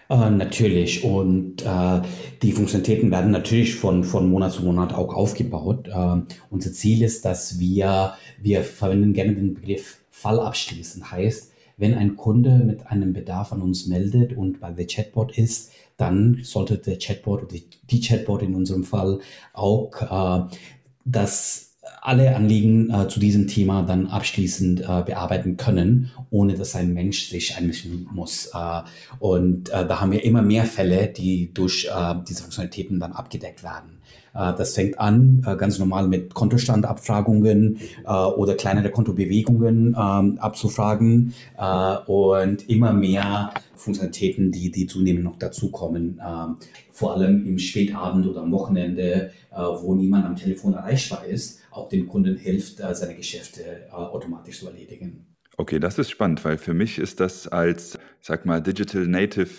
Äh, 0.09 0.30
natürlich. 0.30 1.04
Und 1.04 1.62
äh, 1.62 2.00
die 2.40 2.52
Funktionalitäten 2.52 3.11
werden 3.11 3.30
natürlich 3.30 3.75
von, 3.75 4.02
von 4.02 4.30
Monat 4.30 4.52
zu 4.52 4.64
Monat 4.64 4.95
auch 4.95 5.14
aufgebaut. 5.14 5.88
Äh, 5.88 6.23
unser 6.49 6.73
Ziel 6.73 7.02
ist, 7.02 7.25
dass 7.25 7.59
wir, 7.59 8.14
wir 8.40 8.62
verwenden 8.62 9.12
gerne 9.12 9.35
den 9.35 9.54
Begriff 9.54 9.99
Fall 10.11 10.40
abschließen. 10.40 11.11
Heißt, 11.11 11.52
wenn 11.76 11.95
ein 11.95 12.16
Kunde 12.16 12.59
mit 12.64 12.87
einem 12.87 13.12
Bedarf 13.12 13.52
an 13.52 13.61
uns 13.61 13.87
meldet 13.87 14.37
und 14.37 14.61
bei 14.61 14.73
der 14.73 14.87
Chatbot 14.87 15.37
ist, 15.37 15.71
dann 15.97 16.38
sollte 16.42 16.78
der 16.78 16.99
Chatbot 16.99 17.42
oder 17.42 17.57
die 17.90 18.00
Chatbot 18.00 18.42
in 18.42 18.54
unserem 18.54 18.85
Fall 18.85 19.18
auch 19.52 20.49
äh, 21.08 21.10
das 21.10 21.68
alle 22.00 22.34
Anliegen 22.36 22.90
äh, 22.90 23.08
zu 23.08 23.20
diesem 23.20 23.48
Thema 23.48 23.82
dann 23.82 24.06
abschließend 24.06 24.80
äh, 24.80 25.02
bearbeiten 25.04 25.56
können, 25.56 26.10
ohne 26.30 26.54
dass 26.54 26.74
ein 26.74 26.94
Mensch 26.94 27.28
sich 27.28 27.56
einmischen 27.56 28.08
muss. 28.12 28.50
Äh, 28.54 28.82
und 29.18 29.70
äh, 29.70 29.86
da 29.86 30.00
haben 30.00 30.12
wir 30.12 30.24
immer 30.24 30.42
mehr 30.42 30.64
Fälle, 30.64 31.08
die 31.08 31.52
durch 31.52 31.88
äh, 31.92 32.14
diese 32.28 32.42
Funktionalitäten 32.42 33.00
dann 33.00 33.12
abgedeckt 33.12 33.62
werden. 33.62 33.98
Äh, 34.38 34.54
das 34.57 34.75
fängt 34.75 34.99
an 35.00 35.42
ganz 35.59 35.78
normal 35.78 36.07
mit 36.09 36.35
Kontostandabfragungen 36.35 37.78
oder 38.04 38.54
kleinere 38.54 38.90
Kontobewegungen 38.90 39.97
ähm, 39.99 40.38
abzufragen 40.38 41.35
und 42.07 42.68
immer 42.68 42.92
mehr 42.92 43.50
Funktionalitäten, 43.75 44.52
die, 44.52 44.71
die 44.71 44.87
zunehmend 44.87 45.25
noch 45.25 45.38
dazukommen, 45.38 46.21
vor 46.90 47.14
allem 47.14 47.47
im 47.47 47.59
Spätabend 47.59 48.26
oder 48.26 48.42
am 48.42 48.52
Wochenende, 48.52 49.30
wo 49.50 49.95
niemand 49.95 50.26
am 50.26 50.37
Telefon 50.37 50.75
erreichbar 50.75 51.25
ist 51.25 51.59
auch 51.78 51.88
dem 51.88 52.09
Kunden 52.09 52.37
hilft, 52.37 52.80
äh, 52.80 52.95
seine 52.95 53.14
Geschäfte 53.14 53.62
äh, 53.62 53.90
automatisch 53.90 54.61
zu 54.61 54.66
erledigen. 54.66 55.26
Okay, 55.60 55.80
das 55.80 55.98
ist 55.98 56.08
spannend, 56.10 56.44
weil 56.44 56.56
für 56.56 56.72
mich 56.72 57.00
ist 57.00 57.18
das 57.18 57.48
als, 57.48 57.98
sag 58.20 58.46
mal, 58.46 58.62
Digital 58.62 59.08
Native 59.08 59.50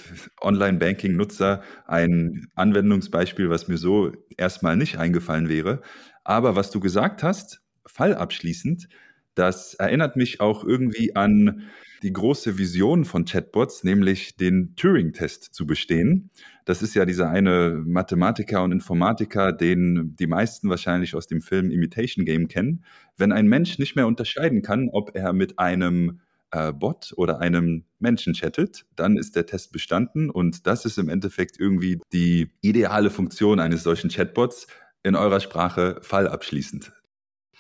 Online 0.42 0.78
Banking 0.78 1.18
Nutzer 1.18 1.62
ein 1.88 2.48
Anwendungsbeispiel, 2.56 3.50
was 3.50 3.68
mir 3.68 3.78
so 3.78 4.14
erstmal 4.38 4.78
nicht 4.78 4.98
eingefallen 4.98 5.50
wäre. 5.50 5.82
Aber 6.24 6.56
was 6.56 6.72
du 6.72 6.80
gesagt 6.80 7.22
hast, 7.22 7.62
fallabschließend, 7.86 8.88
das 9.36 9.74
erinnert 9.74 10.16
mich 10.16 10.40
auch 10.40 10.64
irgendwie 10.64 11.18
an 11.18 11.64
die 12.04 12.14
große 12.14 12.58
Vision 12.58 13.06
von 13.06 13.26
Chatbots, 13.26 13.84
nämlich 13.84 14.36
den 14.38 14.76
Turing-Test 14.76 15.54
zu 15.54 15.66
bestehen. 15.66 16.30
Das 16.66 16.82
ist 16.82 16.96
ja 16.96 17.06
dieser 17.06 17.30
eine 17.30 17.82
Mathematiker 17.86 18.64
und 18.64 18.72
Informatiker, 18.72 19.52
den 19.52 20.16
die 20.18 20.28
meisten 20.28 20.70
wahrscheinlich 20.70 21.16
aus 21.16 21.28
dem 21.28 21.42
Film 21.42 21.72
Imitation 21.72 22.26
Game 22.26 22.48
kennen. 22.48 22.84
Wenn 23.18 23.32
ein 23.32 23.48
Mensch 23.48 23.80
nicht 23.80 23.96
mehr 23.96 24.08
unterscheiden 24.08 24.62
kann, 24.62 24.90
ob 24.92 25.16
er 25.16 25.34
mit 25.34 25.60
einem 25.60 26.22
äh, 26.52 26.74
Bot 26.74 27.14
oder 27.16 27.40
einem 27.40 27.86
Menschen 28.00 28.34
chattet, 28.34 28.86
dann 28.96 29.18
ist 29.18 29.36
der 29.36 29.46
Test 29.46 29.72
bestanden 29.72 30.30
und 30.30 30.68
das 30.68 30.86
ist 30.86 30.98
im 30.98 31.10
Endeffekt 31.10 31.60
irgendwie 31.60 32.00
die 32.14 32.52
ideale 32.62 33.10
Funktion 33.10 33.60
eines 33.60 33.84
solchen 33.84 34.10
Chatbots 34.10 34.68
in 35.04 35.16
eurer 35.16 35.40
Sprache 35.40 36.00
fallabschließend. 36.02 36.92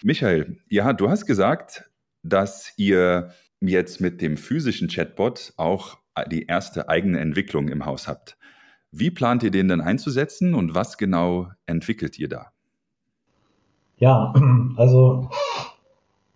Michael, 0.01 0.57
ja, 0.69 0.93
du 0.93 1.09
hast 1.09 1.25
gesagt, 1.25 1.89
dass 2.23 2.73
ihr 2.77 3.33
jetzt 3.61 4.01
mit 4.01 4.21
dem 4.21 4.37
physischen 4.37 4.87
Chatbot 4.87 5.53
auch 5.57 5.97
die 6.31 6.45
erste 6.45 6.89
eigene 6.89 7.19
Entwicklung 7.19 7.69
im 7.69 7.85
Haus 7.85 8.07
habt. 8.07 8.37
Wie 8.91 9.11
plant 9.11 9.43
ihr 9.43 9.51
den 9.51 9.67
denn 9.67 9.81
einzusetzen 9.81 10.55
und 10.55 10.73
was 10.73 10.97
genau 10.97 11.47
entwickelt 11.65 12.17
ihr 12.17 12.27
da? 12.27 12.47
Ja, 13.97 14.33
also 14.77 15.29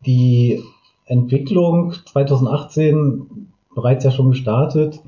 die 0.06 0.64
Entwicklung 1.06 1.94
2018 2.06 3.52
bereits 3.74 4.04
ja 4.04 4.12
schon 4.12 4.30
gestartet, 4.30 5.02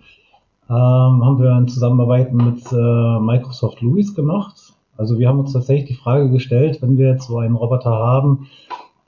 ähm, 0.67 0.75
haben 0.75 1.39
wir 1.39 1.55
in 1.55 1.67
Zusammenarbeit 1.67 2.34
mit 2.34 2.65
äh, 2.72 3.19
Microsoft 3.19 3.81
Louis 3.81 4.15
gemacht. 4.15 4.74
Also 4.98 5.19
wir 5.19 5.27
haben 5.27 5.39
uns 5.39 5.53
tatsächlich 5.53 5.89
die 5.89 6.01
Frage 6.01 6.31
gestellt, 6.31 6.81
wenn 6.81 6.98
wir 6.98 7.10
jetzt 7.10 7.27
so 7.27 7.38
einen 7.38 7.55
Roboter 7.55 7.91
haben, 7.91 8.48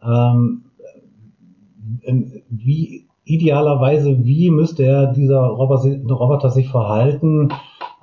ähm, 0.03 0.65
wie 2.49 3.07
idealerweise, 3.25 4.25
wie 4.25 4.49
müsste 4.49 4.83
er 4.83 5.07
dieser 5.07 5.41
Roboter 5.41 6.49
sich 6.49 6.69
verhalten? 6.69 7.49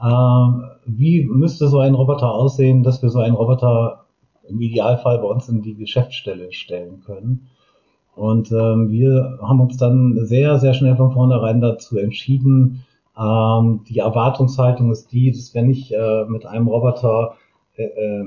Ähm, 0.03 0.65
wie 0.87 1.25
müsste 1.25 1.69
so 1.69 1.79
ein 1.79 1.95
Roboter 1.95 2.33
aussehen, 2.33 2.83
dass 2.83 3.03
wir 3.03 3.11
so 3.11 3.21
einen 3.21 3.35
Roboter 3.35 4.05
im 4.49 4.61
Idealfall 4.61 5.19
bei 5.19 5.29
uns 5.29 5.49
in 5.49 5.63
die 5.63 5.75
Geschäftsstelle 5.75 6.53
stellen 6.53 7.01
können? 7.05 7.49
Und 8.15 8.53
ähm, 8.53 8.91
wir 8.91 9.39
haben 9.43 9.61
uns 9.61 9.77
dann 9.77 10.25
sehr, 10.27 10.59
sehr 10.59 10.75
schnell 10.75 10.97
von 10.97 11.13
vornherein 11.13 11.61
dazu 11.61 11.99
entschieden, 11.99 12.85
ähm, 13.17 13.85
die 13.89 13.99
Erwartungshaltung 13.99 14.91
ist 14.91 15.13
die, 15.13 15.31
dass 15.31 15.55
wenn 15.55 15.71
ich 15.71 15.95
äh, 15.95 16.25
mit 16.27 16.47
einem 16.47 16.67
Roboter 16.69 17.35
äh, 17.77 17.85
äh, 17.85 18.27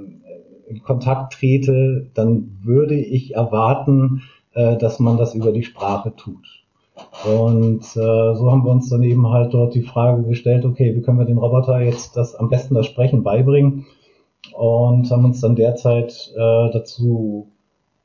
in 0.68 0.82
Kontakt 0.82 1.34
trete, 1.34 2.10
dann 2.14 2.58
würde 2.64 2.96
ich 2.96 3.36
erwarten, 3.36 4.24
äh, 4.58 4.76
dass 4.78 5.00
man 5.00 5.18
das 5.18 5.36
über 5.36 5.52
die 5.52 5.64
Sprache 5.64 6.14
tut. 6.16 6.64
Und 7.26 7.84
äh, 7.84 8.36
so 8.36 8.52
haben 8.52 8.66
wir 8.66 8.72
uns 8.72 8.90
dann 8.90 9.04
eben 9.04 9.30
halt 9.30 9.54
dort 9.54 9.76
die 9.76 9.84
Frage 9.84 10.24
gestellt, 10.24 10.66
okay, 10.66 10.96
wie 10.96 11.02
können 11.02 11.20
wir 11.20 11.26
den 11.26 11.38
Roboter 11.38 11.80
jetzt 11.80 12.18
das 12.18 12.34
am 12.34 12.50
besten 12.50 12.74
das 12.74 12.88
Sprechen 12.88 13.22
beibringen? 13.22 13.86
Und 14.54 15.12
haben 15.12 15.26
uns 15.26 15.42
dann 15.42 15.56
derzeit 15.56 16.34
äh, 16.36 16.72
dazu 16.72 17.52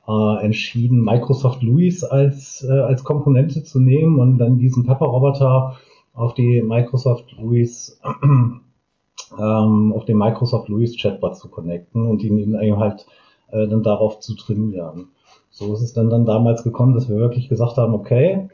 äh, 0.07 0.45
entschieden, 0.45 1.03
Microsoft 1.03 1.63
Louis 1.63 2.03
als, 2.03 2.63
äh, 2.69 2.71
als 2.71 3.03
Komponente 3.03 3.63
zu 3.63 3.79
nehmen 3.79 4.19
und 4.19 4.37
dann 4.37 4.59
diesen 4.59 4.85
Pepper-Roboter 4.85 5.75
auf 6.13 6.35
die 6.35 6.61
Microsoft 6.61 7.31
Louis 7.39 7.99
ähm, 9.39 9.93
auf 9.95 10.05
den 10.05 10.17
Microsoft 10.17 10.69
Louis 10.69 10.95
Chatbot 11.01 11.35
zu 11.35 11.49
connecten 11.49 12.05
und 12.05 12.23
ihn 12.23 12.37
eben 12.37 12.77
halt 12.77 13.07
äh, 13.51 13.67
dann 13.67 13.81
darauf 13.81 14.19
zu 14.19 14.35
trainieren. 14.35 15.07
So 15.55 15.71
ist 15.71 15.81
es 15.81 15.93
dann, 15.93 16.09
dann 16.09 16.25
damals 16.25 16.63
gekommen, 16.63 16.95
dass 16.95 17.07
wir 17.07 17.17
wirklich 17.17 17.47
gesagt 17.47 17.77
haben, 17.77 17.93
okay, 17.93 18.49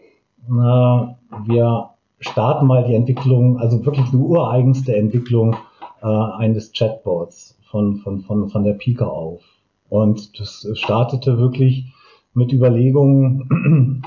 na, 0.50 1.18
wir 1.46 1.92
starten 2.20 2.68
mal 2.68 2.84
die 2.84 2.94
Entwicklung, 2.94 3.58
also 3.58 3.86
wirklich 3.86 4.10
eine 4.10 4.22
ureigenste 4.22 4.98
Entwicklung 4.98 5.56
äh, 6.02 6.06
eines 6.06 6.74
Chatbots 6.74 7.58
von, 7.72 8.00
von, 8.00 8.20
von, 8.20 8.50
von 8.50 8.64
der 8.66 8.74
Pika 8.74 9.06
auf. 9.06 9.42
Und 9.88 10.42
das 10.42 10.68
startete 10.74 11.38
wirklich 11.38 11.86
mit 12.34 12.52
Überlegungen, 12.52 14.04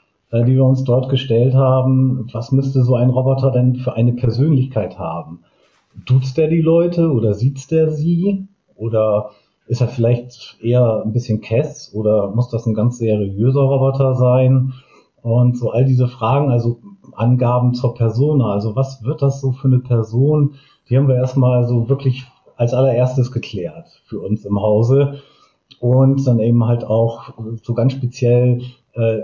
äh, 0.30 0.44
die 0.44 0.54
wir 0.54 0.64
uns 0.64 0.82
dort 0.84 1.10
gestellt 1.10 1.52
haben, 1.52 2.26
was 2.32 2.52
müsste 2.52 2.84
so 2.84 2.94
ein 2.94 3.10
Roboter 3.10 3.50
denn 3.50 3.76
für 3.76 3.92
eine 3.92 4.14
Persönlichkeit 4.14 4.98
haben? 4.98 5.40
Duzt 6.06 6.38
der 6.38 6.48
die 6.48 6.62
Leute 6.62 7.12
oder 7.12 7.34
sieht 7.34 7.70
der 7.70 7.90
sie? 7.90 8.48
Oder 8.76 9.30
ist 9.66 9.80
er 9.80 9.88
vielleicht 9.88 10.58
eher 10.60 11.02
ein 11.04 11.12
bisschen 11.12 11.40
Kess 11.40 11.92
oder 11.94 12.30
muss 12.30 12.50
das 12.50 12.66
ein 12.66 12.74
ganz 12.74 12.98
seriöser 12.98 13.62
Roboter 13.62 14.14
sein? 14.14 14.74
Und 15.22 15.56
so 15.56 15.70
all 15.70 15.86
diese 15.86 16.06
Fragen, 16.06 16.50
also 16.50 16.80
Angaben 17.12 17.74
zur 17.74 17.94
Persona, 17.94 18.52
also 18.52 18.76
was 18.76 19.02
wird 19.04 19.22
das 19.22 19.40
so 19.40 19.52
für 19.52 19.68
eine 19.68 19.78
Person? 19.78 20.54
Die 20.88 20.98
haben 20.98 21.08
wir 21.08 21.14
erstmal 21.14 21.66
so 21.66 21.88
wirklich 21.88 22.24
als 22.56 22.74
allererstes 22.74 23.32
geklärt 23.32 23.86
für 24.04 24.20
uns 24.20 24.44
im 24.44 24.60
Hause. 24.60 25.20
Und 25.80 26.26
dann 26.26 26.40
eben 26.40 26.64
halt 26.66 26.84
auch 26.84 27.32
so 27.62 27.74
ganz 27.74 27.92
speziell, 27.92 28.62
äh, 28.92 29.20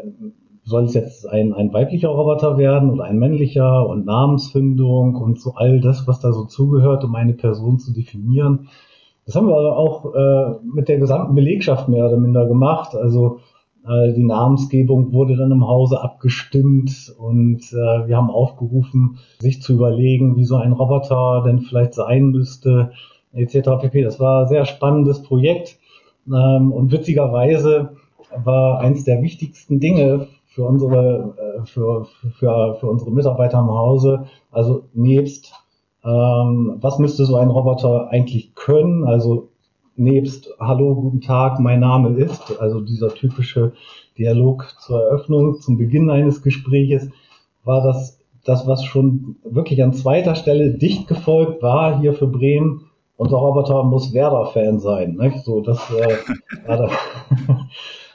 soll 0.65 0.85
es 0.85 0.95
jetzt 0.95 1.29
ein, 1.29 1.53
ein 1.53 1.73
weiblicher 1.73 2.09
Roboter 2.09 2.59
werden 2.59 2.91
oder 2.91 3.05
ein 3.05 3.19
männlicher 3.19 3.87
und 3.87 4.07
Namensfindung 4.07 5.17
und 5.17 5.41
so 5.41 5.55
all 5.55 5.81
das, 5.81 6.07
was 6.07 6.21
da 6.21 6.33
so 6.33 6.45
zugehört, 6.45 7.05
um 7.05 7.15
eine 7.15 7.35
Person 7.35 7.79
zu 7.79 7.93
definieren. 7.93 8.69
Das 9.31 9.37
haben 9.37 9.47
wir 9.47 9.55
auch 9.55 10.13
äh, 10.13 10.57
mit 10.65 10.89
der 10.89 10.99
gesamten 10.99 11.37
Belegschaft 11.37 11.89
mehr 11.89 12.05
oder 12.05 12.17
minder 12.17 12.49
gemacht. 12.49 12.97
Also 12.97 13.39
äh, 13.87 14.13
die 14.13 14.25
Namensgebung 14.25 15.13
wurde 15.13 15.37
dann 15.37 15.53
im 15.53 15.69
Hause 15.69 16.03
abgestimmt 16.03 17.15
und 17.17 17.61
äh, 17.73 18.09
wir 18.09 18.17
haben 18.17 18.29
aufgerufen, 18.29 19.19
sich 19.39 19.63
zu 19.63 19.75
überlegen, 19.75 20.35
wie 20.35 20.45
so 20.45 20.57
ein 20.57 20.73
Roboter 20.73 21.45
denn 21.47 21.61
vielleicht 21.61 21.95
sein 21.95 22.31
müsste, 22.31 22.91
etc. 23.33 23.81
pp. 23.81 24.03
Das 24.03 24.19
war 24.19 24.43
ein 24.43 24.49
sehr 24.49 24.65
spannendes 24.65 25.23
Projekt 25.23 25.79
ähm, 26.27 26.73
und 26.73 26.91
witzigerweise 26.91 27.91
war 28.37 28.81
eins 28.81 29.05
der 29.05 29.23
wichtigsten 29.23 29.79
Dinge 29.79 30.27
für 30.47 30.65
unsere, 30.65 31.37
äh, 31.39 31.67
für, 31.67 32.09
für, 32.37 32.75
für 32.81 32.87
unsere 32.89 33.13
Mitarbeiter 33.13 33.61
im 33.61 33.71
Hause, 33.71 34.25
also 34.51 34.87
nebst 34.93 35.55
ähm, 36.05 36.77
was 36.81 36.99
müsste 36.99 37.25
so 37.25 37.37
ein 37.37 37.49
Roboter 37.49 38.09
eigentlich 38.11 38.55
können, 38.55 39.05
also 39.05 39.49
nebst 39.97 40.51
Hallo, 40.59 40.95
guten 40.95 41.21
Tag, 41.21 41.61
mein 41.61 41.81
Name 41.81 42.17
ist, 42.17 42.59
also 42.61 42.81
dieser 42.81 43.15
typische 43.15 43.73
Dialog 44.17 44.75
zur 44.81 45.03
Eröffnung, 45.03 45.61
zum 45.61 45.77
Beginn 45.77 46.11
eines 46.11 46.43
Gespräches, 46.43 47.11
war 47.65 47.83
das 47.83 48.21
das, 48.45 48.67
was 48.67 48.85
schon 48.85 49.37
wirklich 49.45 49.83
an 49.83 49.93
zweiter 49.93 50.35
Stelle 50.35 50.71
dicht 50.71 51.09
gefolgt 51.09 51.63
war 51.63 52.01
hier 52.01 52.15
für 52.15 52.27
Bremen. 52.27 52.87
Unser 53.17 53.37
Roboter 53.37 53.83
muss 53.85 54.15
Werder-Fan 54.15 54.79
sein. 54.81 55.17
Nicht? 55.17 55.45
So, 55.45 55.61
das 55.61 55.79
äh, 55.91 56.17
war, 56.67 56.77
da, 56.79 56.91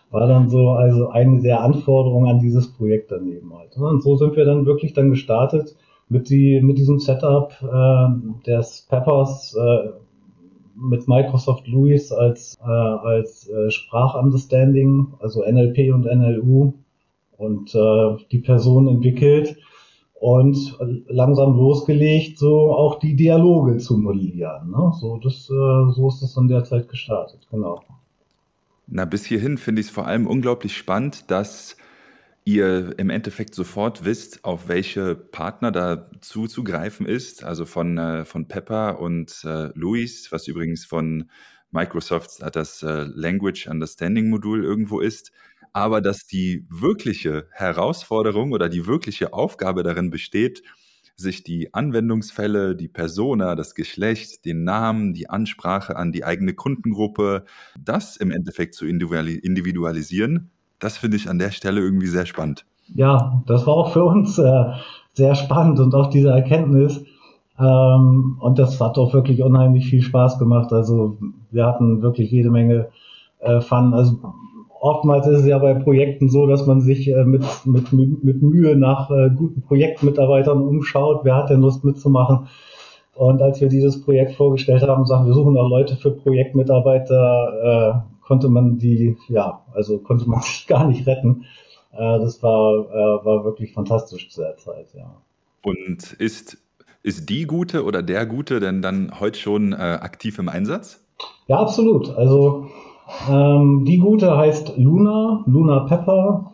war 0.09 0.27
dann 0.27 0.49
so 0.49 0.71
also 0.71 1.09
eine 1.09 1.41
der 1.41 1.61
Anforderungen 1.61 2.27
an 2.27 2.39
dieses 2.39 2.73
Projekt 2.73 3.11
daneben 3.11 3.53
halt. 3.55 3.77
Und 3.77 4.01
so 4.01 4.15
sind 4.15 4.35
wir 4.35 4.45
dann 4.45 4.65
wirklich 4.65 4.93
dann 4.93 5.11
gestartet 5.11 5.75
mit, 6.09 6.29
die, 6.29 6.61
mit 6.61 6.77
diesem 6.77 6.99
Setup 6.99 7.51
äh, 7.61 8.43
des 8.45 8.85
Peppers. 8.89 9.55
Äh, 9.55 9.89
mit 10.75 11.07
Microsoft 11.07 11.67
Louis 11.67 12.11
als, 12.11 12.57
äh, 12.61 12.69
als 12.69 13.47
äh, 13.47 13.71
Sprachunderstanding, 13.71 15.13
also 15.19 15.43
NLP 15.43 15.93
und 15.93 16.05
NLU 16.05 16.73
und 17.37 17.73
äh, 17.73 18.25
die 18.31 18.39
Person 18.39 18.87
entwickelt 18.87 19.57
und 20.15 20.77
langsam 21.07 21.55
losgelegt, 21.55 22.37
so 22.39 22.73
auch 22.73 22.99
die 22.99 23.15
Dialoge 23.15 23.77
zu 23.77 23.97
modellieren. 23.97 24.71
Ne? 24.71 24.91
So, 24.99 25.17
das, 25.17 25.49
äh, 25.49 25.91
so 25.91 26.07
ist 26.07 26.21
das 26.21 26.33
dann 26.33 26.47
derzeit 26.47 26.89
gestartet, 26.89 27.47
genau. 27.51 27.81
Na, 28.87 29.05
bis 29.05 29.25
hierhin 29.25 29.57
finde 29.57 29.81
ich 29.81 29.87
es 29.87 29.93
vor 29.93 30.05
allem 30.05 30.27
unglaublich 30.27 30.77
spannend, 30.77 31.29
dass 31.31 31.75
ihr 32.45 32.97
im 32.99 33.09
Endeffekt 33.09 33.55
sofort 33.55 34.05
wisst, 34.05 34.45
auf 34.45 34.67
welche 34.67 35.15
Partner 35.15 35.71
da 35.71 36.11
zuzugreifen 36.21 37.07
ist, 37.07 37.43
also 37.43 37.65
von, 37.65 37.97
äh, 37.97 38.23
von 38.23 38.47
Pepper 38.47 38.99
und 38.99 39.43
äh, 39.43 39.69
Luis, 39.73 40.31
was 40.31 40.47
übrigens 40.47 40.85
von 40.85 41.29
Microsoft 41.71 42.41
das 42.55 42.83
äh, 42.83 43.05
Language 43.13 43.67
Understanding 43.67 44.29
Modul 44.29 44.63
irgendwo 44.63 44.99
ist, 44.99 45.31
aber 45.73 46.01
dass 46.01 46.27
die 46.27 46.65
wirkliche 46.69 47.47
Herausforderung 47.51 48.51
oder 48.51 48.69
die 48.69 48.85
wirkliche 48.85 49.33
Aufgabe 49.33 49.81
darin 49.81 50.11
besteht, 50.11 50.61
sich 51.17 51.43
die 51.43 51.73
Anwendungsfälle, 51.73 52.75
die 52.75 52.89
Persona, 52.89 53.55
das 53.55 53.73
Geschlecht, 53.73 54.45
den 54.45 54.63
Namen, 54.63 55.13
die 55.13 55.29
Ansprache 55.29 55.95
an 55.95 56.11
die 56.11 56.23
eigene 56.23 56.53
Kundengruppe, 56.53 57.45
das 57.79 58.17
im 58.17 58.31
Endeffekt 58.31 58.75
zu 58.75 58.85
individualisieren 58.85 60.51
das 60.79 60.97
finde 60.97 61.17
ich 61.17 61.29
an 61.29 61.39
der 61.39 61.51
Stelle 61.51 61.81
irgendwie 61.81 62.07
sehr 62.07 62.25
spannend. 62.25 62.65
Ja, 62.93 63.41
das 63.47 63.65
war 63.65 63.73
auch 63.73 63.93
für 63.93 64.03
uns 64.03 64.37
äh, 64.37 64.65
sehr 65.13 65.35
spannend 65.35 65.79
und 65.79 65.95
auch 65.95 66.09
diese 66.09 66.29
Erkenntnis. 66.29 67.03
Ähm, 67.59 68.37
und 68.39 68.59
das 68.59 68.79
hat 68.81 68.97
auch 68.97 69.13
wirklich 69.13 69.41
unheimlich 69.41 69.87
viel 69.87 70.01
Spaß 70.01 70.37
gemacht. 70.39 70.73
Also 70.73 71.17
wir 71.51 71.65
hatten 71.65 72.01
wirklich 72.01 72.29
jede 72.31 72.51
Menge 72.51 72.89
äh, 73.39 73.61
Fun. 73.61 73.93
Also 73.93 74.19
oftmals 74.79 75.25
ist 75.27 75.39
es 75.39 75.47
ja 75.47 75.57
bei 75.57 75.73
Projekten 75.73 76.29
so, 76.29 76.47
dass 76.47 76.65
man 76.65 76.81
sich 76.81 77.07
äh, 77.09 77.23
mit, 77.23 77.43
mit, 77.65 77.91
mit 77.91 78.41
Mühe 78.41 78.75
nach 78.75 79.09
äh, 79.09 79.29
guten 79.29 79.61
Projektmitarbeitern 79.61 80.61
umschaut. 80.61 81.21
Wer 81.23 81.35
hat 81.35 81.49
denn 81.49 81.61
Lust 81.61 81.83
mitzumachen? 81.83 82.47
Und 83.15 83.41
als 83.41 83.61
wir 83.61 83.69
dieses 83.69 84.01
Projekt 84.01 84.33
vorgestellt 84.33 84.83
haben, 84.83 85.05
sagen 85.05 85.25
wir 85.25 85.33
suchen 85.33 85.57
auch 85.57 85.69
Leute 85.69 85.95
für 85.95 86.11
Projektmitarbeiter, 86.11 88.03
äh, 88.03 88.14
konnte 88.25 88.49
man 88.49 88.77
die, 88.77 89.17
ja, 89.29 89.61
also 89.73 89.99
konnte 89.99 90.27
man 90.27 90.41
sich 90.41 90.67
gar 90.67 90.87
nicht 90.87 91.07
retten. 91.07 91.45
Äh, 91.91 92.19
das 92.19 92.41
war, 92.43 92.89
äh, 92.89 93.25
war 93.25 93.45
wirklich 93.45 93.73
fantastisch 93.73 94.29
zu 94.29 94.41
der 94.41 94.57
Zeit, 94.57 94.87
ja. 94.93 95.15
Und 95.63 96.13
ist, 96.13 96.57
ist 97.03 97.29
die 97.29 97.45
Gute 97.45 97.83
oder 97.85 98.03
der 98.03 98.25
Gute 98.25 98.59
denn 98.59 98.81
dann 98.81 99.19
heute 99.19 99.39
schon 99.39 99.73
äh, 99.73 99.75
aktiv 99.75 100.37
im 100.39 100.49
Einsatz? 100.49 101.03
Ja, 101.47 101.59
absolut. 101.59 102.09
Also 102.09 102.67
ähm, 103.29 103.85
die 103.85 103.97
Gute 103.97 104.35
heißt 104.35 104.77
Luna, 104.77 105.43
Luna 105.45 105.81
Pepper. 105.81 106.51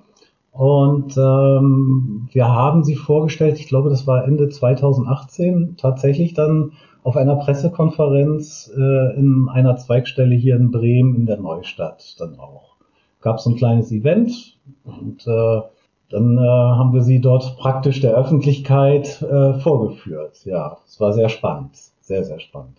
Und 0.51 1.15
ähm, 1.17 2.27
wir 2.31 2.47
haben 2.47 2.83
sie 2.83 2.95
vorgestellt, 2.95 3.57
ich 3.57 3.67
glaube, 3.67 3.89
das 3.89 4.05
war 4.05 4.25
Ende 4.25 4.49
2018, 4.49 5.77
tatsächlich 5.77 6.33
dann 6.33 6.73
auf 7.03 7.17
einer 7.17 7.35
Pressekonferenz 7.35 8.71
äh, 8.75 9.15
in 9.17 9.49
einer 9.51 9.77
Zweigstelle 9.77 10.35
hier 10.35 10.55
in 10.55 10.71
Bremen 10.71 11.15
in 11.15 11.25
der 11.25 11.37
Neustadt 11.37 12.19
dann 12.19 12.37
auch. 12.39 12.75
gab 13.21 13.37
es 13.37 13.45
ein 13.45 13.55
kleines 13.55 13.91
Event 13.91 14.57
und 14.83 15.25
äh, 15.27 15.61
dann 16.09 16.37
äh, 16.37 16.41
haben 16.41 16.93
wir 16.93 17.01
sie 17.01 17.21
dort 17.21 17.57
praktisch 17.57 18.01
der 18.01 18.15
Öffentlichkeit 18.15 19.21
äh, 19.21 19.59
vorgeführt. 19.59 20.43
Ja, 20.43 20.77
es 20.85 20.99
war 20.99 21.13
sehr 21.13 21.29
spannend, 21.29 21.77
sehr, 22.01 22.23
sehr 22.23 22.39
spannend. 22.39 22.77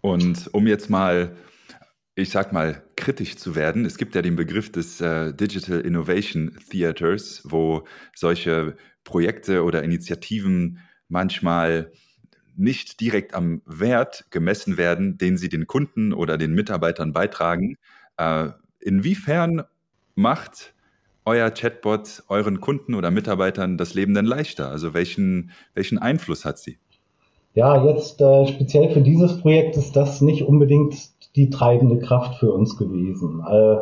Und 0.00 0.48
um 0.52 0.66
jetzt 0.66 0.88
mal, 0.88 1.32
ich 2.14 2.30
sag 2.30 2.52
mal, 2.52 2.82
kritisch 2.96 3.36
zu 3.36 3.54
werden, 3.54 3.84
es 3.84 3.98
gibt 3.98 4.14
ja 4.14 4.22
den 4.22 4.36
Begriff 4.36 4.72
des 4.72 5.00
äh, 5.00 5.34
Digital 5.34 5.80
Innovation 5.80 6.56
Theaters, 6.70 7.42
wo 7.44 7.82
solche 8.14 8.76
Projekte 9.04 9.62
oder 9.62 9.82
Initiativen 9.82 10.78
manchmal 11.08 11.92
nicht 12.56 13.00
direkt 13.00 13.34
am 13.34 13.62
Wert 13.66 14.26
gemessen 14.30 14.76
werden, 14.76 15.18
den 15.18 15.36
sie 15.36 15.48
den 15.48 15.66
Kunden 15.66 16.12
oder 16.12 16.38
den 16.38 16.54
Mitarbeitern 16.54 17.12
beitragen. 17.12 17.76
Äh, 18.16 18.48
inwiefern 18.80 19.62
macht 20.14 20.74
euer 21.24 21.50
Chatbot 21.50 22.22
euren 22.28 22.60
Kunden 22.60 22.94
oder 22.94 23.10
Mitarbeitern 23.10 23.76
das 23.76 23.94
Leben 23.94 24.14
denn 24.14 24.24
leichter? 24.24 24.70
Also 24.70 24.94
welchen, 24.94 25.50
welchen 25.74 25.98
Einfluss 25.98 26.44
hat 26.44 26.58
sie? 26.58 26.78
Ja, 27.54 27.84
jetzt 27.86 28.20
äh, 28.20 28.46
speziell 28.46 28.90
für 28.92 29.00
dieses 29.00 29.38
Projekt 29.40 29.76
ist 29.76 29.96
das 29.96 30.20
nicht 30.20 30.42
unbedingt 30.42 30.94
die 31.36 31.50
treibende 31.50 31.98
Kraft 31.98 32.38
für 32.38 32.52
uns 32.52 32.76
gewesen. 32.76 33.40
Äh, 33.40 33.76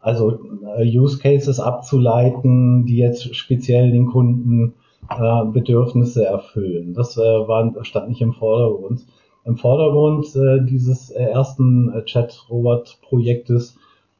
also 0.00 0.38
äh, 0.76 0.98
Use 0.98 1.18
Cases 1.18 1.60
abzuleiten, 1.60 2.86
die 2.86 2.96
jetzt 2.96 3.34
speziell 3.34 3.92
den 3.92 4.06
Kunden 4.06 4.74
äh, 5.10 5.44
Bedürfnisse 5.46 6.24
erfüllen. 6.26 6.94
Das 6.94 7.16
äh, 7.16 7.20
war, 7.20 7.72
stand 7.84 8.08
nicht 8.08 8.20
im 8.20 8.32
Vordergrund. 8.32 9.04
Im 9.44 9.56
Vordergrund 9.56 10.34
äh, 10.36 10.64
dieses 10.64 11.10
ersten 11.10 11.92
Chat-Robot-Projektes 12.06 13.76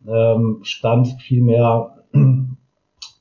ähm, 0.06 0.58
stand 0.62 1.08
vielmehr 1.20 1.96
ähm, 2.14 2.56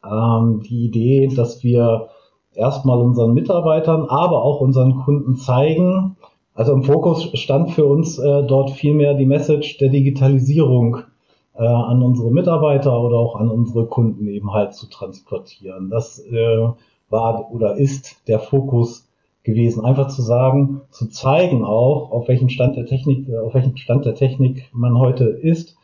die 0.03 0.85
Idee, 0.85 1.27
dass 1.27 1.63
wir 1.63 2.09
erstmal 2.53 2.99
unseren 2.99 3.33
Mitarbeitern, 3.33 4.05
aber 4.09 4.43
auch 4.43 4.59
unseren 4.59 4.97
Kunden 4.97 5.35
zeigen, 5.35 6.17
also 6.55 6.73
im 6.73 6.83
Fokus 6.83 7.29
stand 7.39 7.71
für 7.71 7.85
uns 7.85 8.19
äh, 8.19 8.43
dort 8.43 8.71
vielmehr 8.71 9.15
die 9.15 9.25
Message 9.25 9.77
der 9.79 9.89
Digitalisierung 9.89 10.99
äh, 11.55 11.65
an 11.65 12.03
unsere 12.03 12.31
Mitarbeiter 12.31 12.99
oder 12.99 13.17
auch 13.17 13.35
an 13.35 13.49
unsere 13.49 13.87
Kunden 13.87 14.27
eben 14.27 14.53
halt 14.53 14.75
zu 14.75 14.87
transportieren. 14.87 15.89
Das 15.89 16.19
äh, 16.19 16.67
war 17.13 17.53
oder 17.53 17.77
ist 17.77 18.27
der 18.27 18.39
Fokus 18.39 19.07
gewesen, 19.43 19.85
einfach 19.85 20.07
zu 20.07 20.21
sagen, 20.21 20.81
zu 20.89 21.07
zeigen 21.07 21.63
auch, 21.63 22.11
auf 22.11 22.27
welchem 22.27 22.49
Stand 22.49 22.75
der 22.75 22.85
Technik, 22.85 23.33
auf 23.33 23.53
welchem 23.53 23.77
Stand 23.77 24.05
der 24.05 24.15
Technik 24.15 24.69
man 24.73 24.97
heute 24.97 25.25
ist 25.25 25.77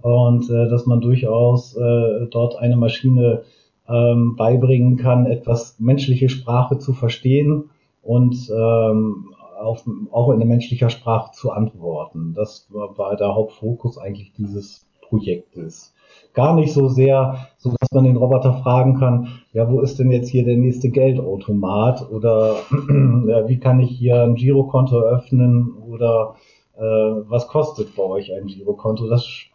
und 0.00 0.48
äh, 0.48 0.68
dass 0.70 0.86
man 0.86 1.02
durchaus 1.02 1.76
äh, 1.76 2.26
dort 2.30 2.56
eine 2.56 2.76
Maschine 2.76 3.42
ähm, 3.88 4.36
beibringen 4.36 4.96
kann, 4.96 5.26
etwas 5.26 5.76
menschliche 5.78 6.28
Sprache 6.28 6.78
zu 6.78 6.92
verstehen 6.92 7.70
und 8.02 8.50
ähm, 8.50 9.34
auf, 9.58 9.84
auch 10.12 10.30
in 10.30 10.38
der 10.38 10.48
menschlicher 10.48 10.90
Sprache 10.90 11.32
zu 11.32 11.50
antworten. 11.50 12.34
Das 12.34 12.68
war, 12.70 12.96
war 12.96 13.16
der 13.16 13.34
Hauptfokus 13.34 13.98
eigentlich 13.98 14.32
dieses 14.32 14.86
Projektes. 15.00 15.94
Gar 16.34 16.54
nicht 16.54 16.72
so 16.72 16.88
sehr, 16.88 17.48
so 17.56 17.74
dass 17.80 17.90
man 17.92 18.04
den 18.04 18.16
Roboter 18.16 18.54
fragen 18.62 18.98
kann, 18.98 19.28
ja, 19.52 19.70
wo 19.70 19.80
ist 19.80 19.98
denn 19.98 20.10
jetzt 20.10 20.28
hier 20.28 20.44
der 20.44 20.56
nächste 20.56 20.90
Geldautomat 20.90 22.10
oder 22.10 22.56
ja, 23.26 23.48
wie 23.48 23.58
kann 23.58 23.80
ich 23.80 23.90
hier 23.90 24.22
ein 24.22 24.34
Girokonto 24.34 25.00
öffnen 25.00 25.74
oder 25.88 26.36
äh, 26.76 26.82
was 26.82 27.48
kostet 27.48 27.96
bei 27.96 28.02
euch 28.02 28.32
ein 28.32 28.46
Girokonto? 28.46 29.08
Das 29.08 29.48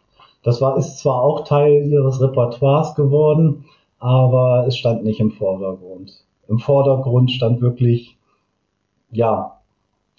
das 0.44 0.60
war, 0.60 0.76
ist 0.76 0.98
zwar 0.98 1.22
auch 1.22 1.44
Teil 1.44 1.90
ihres 1.90 2.20
Repertoires 2.20 2.94
geworden, 2.94 3.64
aber 3.98 4.66
es 4.68 4.76
stand 4.76 5.02
nicht 5.02 5.18
im 5.18 5.32
Vordergrund. 5.32 6.12
Im 6.48 6.58
Vordergrund 6.58 7.30
stand 7.30 7.62
wirklich, 7.62 8.18
ja, 9.10 9.58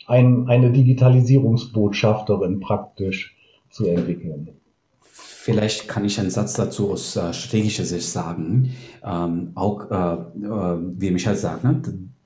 ein, 0.08 0.50
eine 0.50 0.72
Digitalisierungsbotschafterin 0.72 2.60
praktisch 2.60 3.38
zu 3.70 3.86
entwickeln. 3.86 4.50
Vielleicht 5.46 5.88
kann 5.88 6.04
ich 6.06 6.20
einen 6.20 6.32
Satz 6.32 6.54
dazu 6.54 6.90
aus 6.90 7.16
äh, 7.16 7.32
strategischer 7.32 7.86
Sicht 7.86 8.10
sagen. 8.10 8.74
Ähm, 9.04 9.52
auch, 9.54 9.92
äh, 9.92 10.14
äh, 10.44 10.80
wie 10.98 11.12
Michael 11.12 11.36
sagt, 11.36 11.64
ne? 11.64 11.84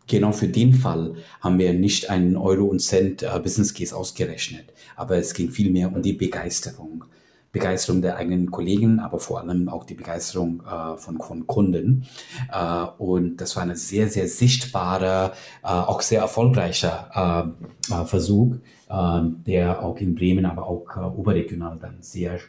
genau 0.08 0.32
für 0.32 0.48
den 0.48 0.74
Fall 0.74 1.16
haben 1.42 1.60
wir 1.60 1.74
nicht 1.74 2.10
einen 2.10 2.38
Euro 2.38 2.64
und 2.64 2.80
Cent 2.80 3.22
äh, 3.22 3.40
Business 3.44 3.74
Case 3.74 3.94
ausgerechnet. 3.94 4.72
Aber 4.96 5.18
es 5.18 5.34
ging 5.34 5.50
vielmehr 5.50 5.94
um 5.94 6.02
die 6.02 6.14
Begeisterung. 6.14 7.04
Begeisterung 7.52 8.02
der 8.02 8.16
eigenen 8.16 8.52
Kollegen, 8.52 9.02
aber 9.02 9.20
vor 9.20 9.42
allem 9.42 9.68
auch 9.68 9.84
die 9.84 9.96
Begeisterung 9.96 10.64
äh, 10.66 10.96
von, 10.96 11.20
von 11.20 11.46
Kunden. 11.46 12.06
Äh, 12.54 12.86
und 13.00 13.36
das 13.36 13.58
war 13.58 13.64
ein 13.64 13.76
sehr, 13.76 14.08
sehr 14.08 14.30
sichtbarer, 14.30 15.34
äh, 15.62 15.68
auch 15.68 16.00
sehr 16.00 16.22
erfolgreicher 16.22 17.52
äh, 17.90 17.94
äh, 17.94 18.06
Versuch, 18.06 18.56
der 18.90 19.84
auch 19.84 19.98
in 19.98 20.16
Bremen, 20.16 20.48
aber 20.48 20.66
auch 20.66 21.14
überregional 21.16 21.78
dann 21.80 21.98
sehr 22.02 22.40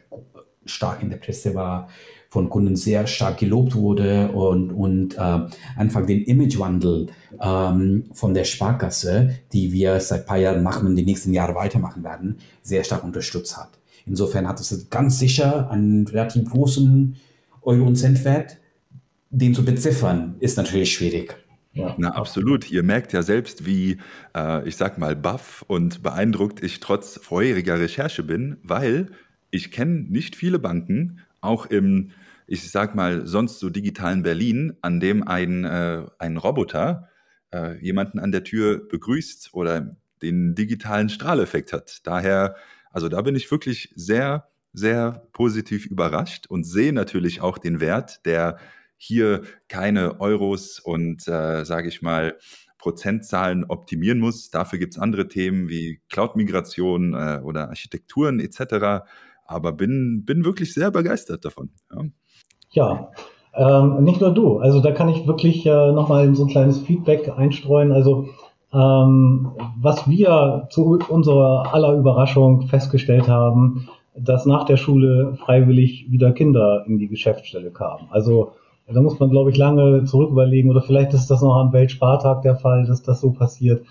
stark 0.64 1.02
in 1.02 1.10
der 1.10 1.16
Presse 1.16 1.54
war, 1.54 1.88
von 2.28 2.48
Kunden 2.48 2.76
sehr 2.76 3.06
stark 3.08 3.38
gelobt 3.38 3.74
wurde 3.74 4.30
und, 4.30 4.70
und 4.70 5.18
einfach 5.76 6.06
den 6.06 6.22
Imagewandel 6.22 7.08
ähm, 7.40 8.04
von 8.12 8.34
der 8.34 8.44
Sparkasse, 8.44 9.36
die 9.52 9.72
wir 9.72 9.98
seit 9.98 10.20
ein 10.20 10.26
paar 10.26 10.38
Jahren 10.38 10.62
machen 10.62 10.86
und 10.86 10.94
die 10.94 11.04
nächsten 11.04 11.32
Jahre 11.32 11.56
weitermachen 11.56 12.04
werden, 12.04 12.38
sehr 12.62 12.84
stark 12.84 13.02
unterstützt 13.02 13.56
hat. 13.56 13.70
Insofern 14.06 14.48
hat 14.48 14.60
es 14.60 14.90
ganz 14.90 15.18
sicher 15.18 15.70
einen 15.70 16.06
relativ 16.06 16.48
großen 16.50 17.16
Euro- 17.62 17.86
und 17.86 17.96
Centwert. 17.96 18.58
Den 19.30 19.54
zu 19.54 19.64
beziffern, 19.64 20.34
ist 20.40 20.56
natürlich 20.56 20.92
schwierig. 20.92 21.36
Ja. 21.72 21.94
Na, 21.98 22.10
absolut. 22.10 22.70
Ihr 22.70 22.82
merkt 22.82 23.12
ja 23.12 23.22
selbst, 23.22 23.64
wie, 23.64 23.98
äh, 24.36 24.66
ich 24.68 24.76
sag 24.76 24.98
mal, 24.98 25.14
baff 25.14 25.64
und 25.68 26.02
beeindruckt 26.02 26.62
ich 26.64 26.80
trotz 26.80 27.20
vorheriger 27.22 27.78
Recherche 27.78 28.24
bin, 28.24 28.56
weil 28.64 29.10
ich 29.50 29.70
kenne 29.70 30.06
nicht 30.08 30.36
viele 30.36 30.58
Banken, 30.58 31.20
auch 31.40 31.66
im, 31.66 32.10
ich 32.46 32.70
sag 32.70 32.94
mal, 32.94 33.26
sonst 33.26 33.58
so 33.58 33.70
digitalen 33.70 34.22
Berlin, 34.22 34.76
an 34.82 35.00
dem 35.00 35.26
ein, 35.26 35.64
äh, 35.64 36.06
ein 36.18 36.36
Roboter 36.36 37.08
äh, 37.52 37.82
jemanden 37.84 38.18
an 38.18 38.32
der 38.32 38.44
Tür 38.44 38.86
begrüßt 38.88 39.50
oder 39.52 39.96
den 40.22 40.54
digitalen 40.54 41.08
Strahleffekt 41.08 41.72
hat. 41.72 42.00
Daher 42.04 42.56
also 42.90 43.08
da 43.08 43.22
bin 43.22 43.36
ich 43.36 43.50
wirklich 43.50 43.92
sehr, 43.94 44.48
sehr 44.72 45.28
positiv 45.32 45.86
überrascht 45.86 46.46
und 46.48 46.64
sehe 46.64 46.92
natürlich 46.92 47.40
auch 47.40 47.58
den 47.58 47.80
Wert, 47.80 48.26
der 48.26 48.58
hier 48.96 49.42
keine 49.68 50.20
Euros 50.20 50.78
und, 50.80 51.26
äh, 51.26 51.64
sage 51.64 51.88
ich 51.88 52.02
mal, 52.02 52.36
Prozentzahlen 52.78 53.64
optimieren 53.64 54.18
muss. 54.18 54.50
Dafür 54.50 54.78
gibt 54.78 54.94
es 54.94 54.98
andere 54.98 55.28
Themen 55.28 55.68
wie 55.68 56.00
Cloud-Migration 56.08 57.14
äh, 57.14 57.40
oder 57.42 57.68
Architekturen 57.68 58.40
etc. 58.40 59.04
Aber 59.50 59.72
bin, 59.72 60.22
bin 60.24 60.44
wirklich 60.44 60.72
sehr 60.72 60.92
begeistert 60.92 61.44
davon. 61.44 61.70
Ja, 61.90 62.04
ja 62.70 63.10
ähm, 63.52 64.04
nicht 64.04 64.20
nur 64.20 64.30
du. 64.30 64.58
Also 64.58 64.80
da 64.80 64.92
kann 64.92 65.08
ich 65.08 65.26
wirklich 65.26 65.66
äh, 65.66 65.90
nochmal 65.90 66.32
so 66.36 66.44
ein 66.44 66.50
kleines 66.50 66.78
Feedback 66.78 67.28
einstreuen. 67.36 67.90
Also 67.90 68.28
ähm, 68.72 69.50
was 69.76 70.08
wir 70.08 70.68
zu 70.70 71.00
unserer 71.08 71.74
aller 71.74 71.94
Überraschung 71.94 72.68
festgestellt 72.68 73.28
haben, 73.28 73.88
dass 74.16 74.46
nach 74.46 74.64
der 74.66 74.76
Schule 74.76 75.36
freiwillig 75.44 76.06
wieder 76.10 76.30
Kinder 76.30 76.84
in 76.86 76.98
die 76.98 77.08
Geschäftsstelle 77.08 77.72
kamen. 77.72 78.06
Also 78.10 78.52
da 78.86 79.02
muss 79.02 79.18
man, 79.18 79.30
glaube 79.30 79.50
ich, 79.50 79.56
lange 79.56 80.04
zurück 80.04 80.30
überlegen 80.30 80.70
oder 80.70 80.82
vielleicht 80.82 81.12
ist 81.12 81.28
das 81.28 81.42
noch 81.42 81.56
am 81.56 81.72
Weltspartag 81.72 82.42
der 82.42 82.54
Fall, 82.54 82.86
dass 82.86 83.02
das 83.02 83.20
so 83.20 83.32
passiert. 83.32 83.84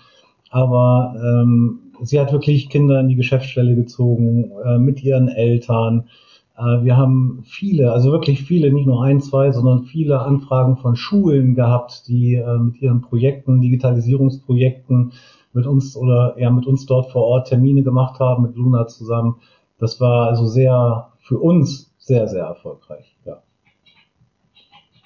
Aber 0.50 1.14
ähm, 1.18 1.89
sie 2.02 2.20
hat 2.20 2.32
wirklich 2.32 2.68
Kinder 2.68 3.00
in 3.00 3.08
die 3.08 3.16
Geschäftsstelle 3.16 3.74
gezogen, 3.74 4.52
äh, 4.64 4.78
mit 4.78 5.02
ihren 5.02 5.28
Eltern. 5.28 6.08
Äh, 6.56 6.84
wir 6.84 6.96
haben 6.96 7.42
viele, 7.44 7.92
also 7.92 8.12
wirklich 8.12 8.42
viele, 8.42 8.72
nicht 8.72 8.86
nur 8.86 9.02
ein, 9.02 9.20
zwei, 9.20 9.50
sondern 9.52 9.84
viele 9.84 10.20
Anfragen 10.20 10.76
von 10.76 10.96
Schulen 10.96 11.54
gehabt, 11.54 12.06
die 12.08 12.34
äh, 12.34 12.58
mit 12.58 12.80
ihren 12.80 13.00
Projekten, 13.00 13.60
Digitalisierungsprojekten 13.60 15.12
mit 15.52 15.66
uns 15.66 15.96
oder 15.96 16.36
eher 16.36 16.50
mit 16.50 16.66
uns 16.66 16.86
dort 16.86 17.10
vor 17.10 17.24
Ort 17.24 17.48
Termine 17.48 17.82
gemacht 17.82 18.20
haben, 18.20 18.44
mit 18.44 18.56
Luna 18.56 18.86
zusammen. 18.86 19.36
Das 19.78 20.00
war 20.00 20.28
also 20.28 20.46
sehr, 20.46 21.12
für 21.20 21.38
uns 21.38 21.92
sehr, 21.98 22.28
sehr 22.28 22.44
erfolgreich, 22.44 23.16
ja. 23.24 23.42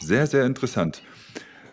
Sehr, 0.00 0.26
sehr 0.26 0.44
interessant. 0.44 1.02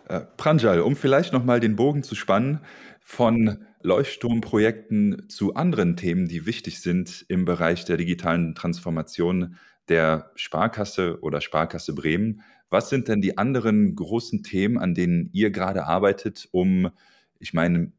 Äh, 0.08 0.20
Pranjal, 0.36 0.80
um 0.80 0.96
vielleicht 0.96 1.32
nochmal 1.32 1.60
den 1.60 1.76
Bogen 1.76 2.02
zu 2.02 2.14
spannen 2.14 2.60
von 3.02 3.64
Leuchtturmprojekten 3.82 5.28
zu 5.28 5.54
anderen 5.54 5.96
Themen, 5.96 6.28
die 6.28 6.46
wichtig 6.46 6.80
sind 6.80 7.24
im 7.28 7.44
Bereich 7.44 7.84
der 7.84 7.96
digitalen 7.96 8.54
Transformation 8.54 9.56
der 9.88 10.30
Sparkasse 10.36 11.18
oder 11.20 11.40
Sparkasse 11.40 11.94
Bremen. 11.94 12.42
Was 12.70 12.88
sind 12.88 13.08
denn 13.08 13.20
die 13.20 13.36
anderen 13.36 13.94
großen 13.96 14.42
Themen, 14.42 14.78
an 14.78 14.94
denen 14.94 15.28
ihr 15.32 15.50
gerade 15.50 15.84
arbeitet, 15.84 16.48
um, 16.52 16.90
ich 17.38 17.52
meine, 17.52 17.92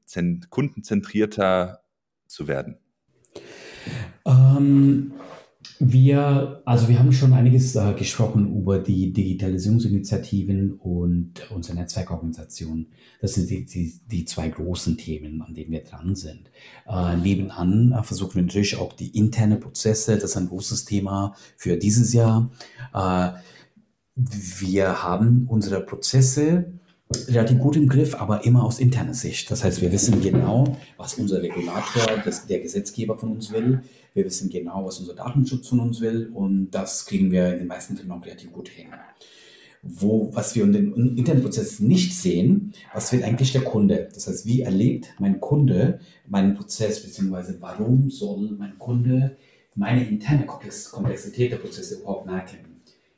kundenzentrierter 0.50 1.84
zu 2.28 2.48
werden? 2.48 2.78
Ähm, 4.26 5.14
Wir, 5.80 6.62
also 6.66 6.88
wir 6.88 7.00
haben 7.00 7.12
schon 7.12 7.34
einiges 7.34 7.76
äh, 7.76 7.94
gesprochen 7.94 8.56
über 8.56 8.80
die 8.80 9.12
Digitalisierungsinitiativen 9.12 10.74
und 10.74 11.50
unsere 11.52 11.78
Netzwerkorganisation. 11.78 12.88
Das 13.22 13.34
sind 13.34 13.50
die, 13.50 13.66
die, 13.66 13.94
die 14.10 14.26
zwei 14.26 14.50
großen 14.50 14.98
Themen, 14.98 15.42
an 15.42 15.54
denen 15.54 15.72
wir 15.72 15.84
dran 15.84 16.16
sind. 16.16 16.52
Äh, 16.88 17.18
nebenan 17.18 17.92
äh, 17.92 18.04
versuchen 18.04 18.36
wir 18.36 18.44
natürlich 18.44 18.78
auch 18.78 18.94
die 18.94 19.18
internen 19.18 19.60
Prozesse. 19.60 20.16
Das 20.16 20.32
ist 20.32 20.38
ein 20.38 20.48
großes 20.48 20.86
Thema 20.86 21.36
für 21.58 21.78
dieses 21.78 22.14
Jahr. 22.14 22.52
Äh, 22.94 23.32
wir 24.16 25.04
haben 25.04 25.48
unsere 25.50 25.82
Prozesse 25.82 26.74
relativ 27.28 27.60
gut 27.60 27.76
im 27.76 27.88
Griff, 27.88 28.16
aber 28.16 28.46
immer 28.46 28.64
aus 28.64 28.80
interner 28.80 29.14
Sicht. 29.14 29.50
Das 29.52 29.64
heißt, 29.64 29.82
wir 29.82 29.92
wissen 29.92 30.22
genau, 30.22 30.78
was 30.98 31.16
unser 31.16 31.42
Regulator, 31.42 32.22
das, 32.24 32.46
der 32.48 32.60
Gesetzgeber 32.60 33.18
von 33.18 33.32
uns 33.32 33.52
will. 33.52 33.82
Wir 34.14 34.26
wissen 34.26 34.50
genau, 34.50 34.86
was 34.86 35.00
unser 35.00 35.16
Datenschutz 35.16 35.68
von 35.68 35.80
uns 35.80 36.02
will 36.02 36.30
und 36.34 36.72
das 36.72 37.06
kriegen 37.06 37.32
wir 37.32 37.54
in 37.54 37.60
den 37.60 37.68
meisten 37.68 37.96
Fällen 37.96 38.12
auch 38.12 38.24
relativ 38.26 38.52
gut 38.52 38.70
hin. 38.70 38.88
Wo, 39.82 40.30
was 40.34 40.56
wir 40.56 40.64
in 40.64 40.72
den 40.72 41.18
Internetprozess 41.18 41.80
nicht 41.80 42.16
sehen, 42.16 42.74
was 42.94 43.12
will 43.12 43.24
eigentlich 43.24 43.52
der 43.52 43.64
Kunde? 43.64 44.08
Das 44.14 44.28
heißt, 44.28 44.46
wie 44.46 44.62
erlebt 44.62 45.14
mein 45.20 45.42
Kunde 45.42 46.00
meinen 46.28 46.54
Prozess, 46.54 47.04
beziehungsweise 47.04 47.58
warum 47.60 48.10
soll 48.10 48.52
mein 48.58 48.78
Kunde 48.80 49.36
meine 49.76 50.08
interne 50.08 50.46
Komplexität 50.46 51.52
der 51.52 51.58
Prozesse 51.58 51.96
überhaupt 51.96 52.28
merken? 52.28 52.58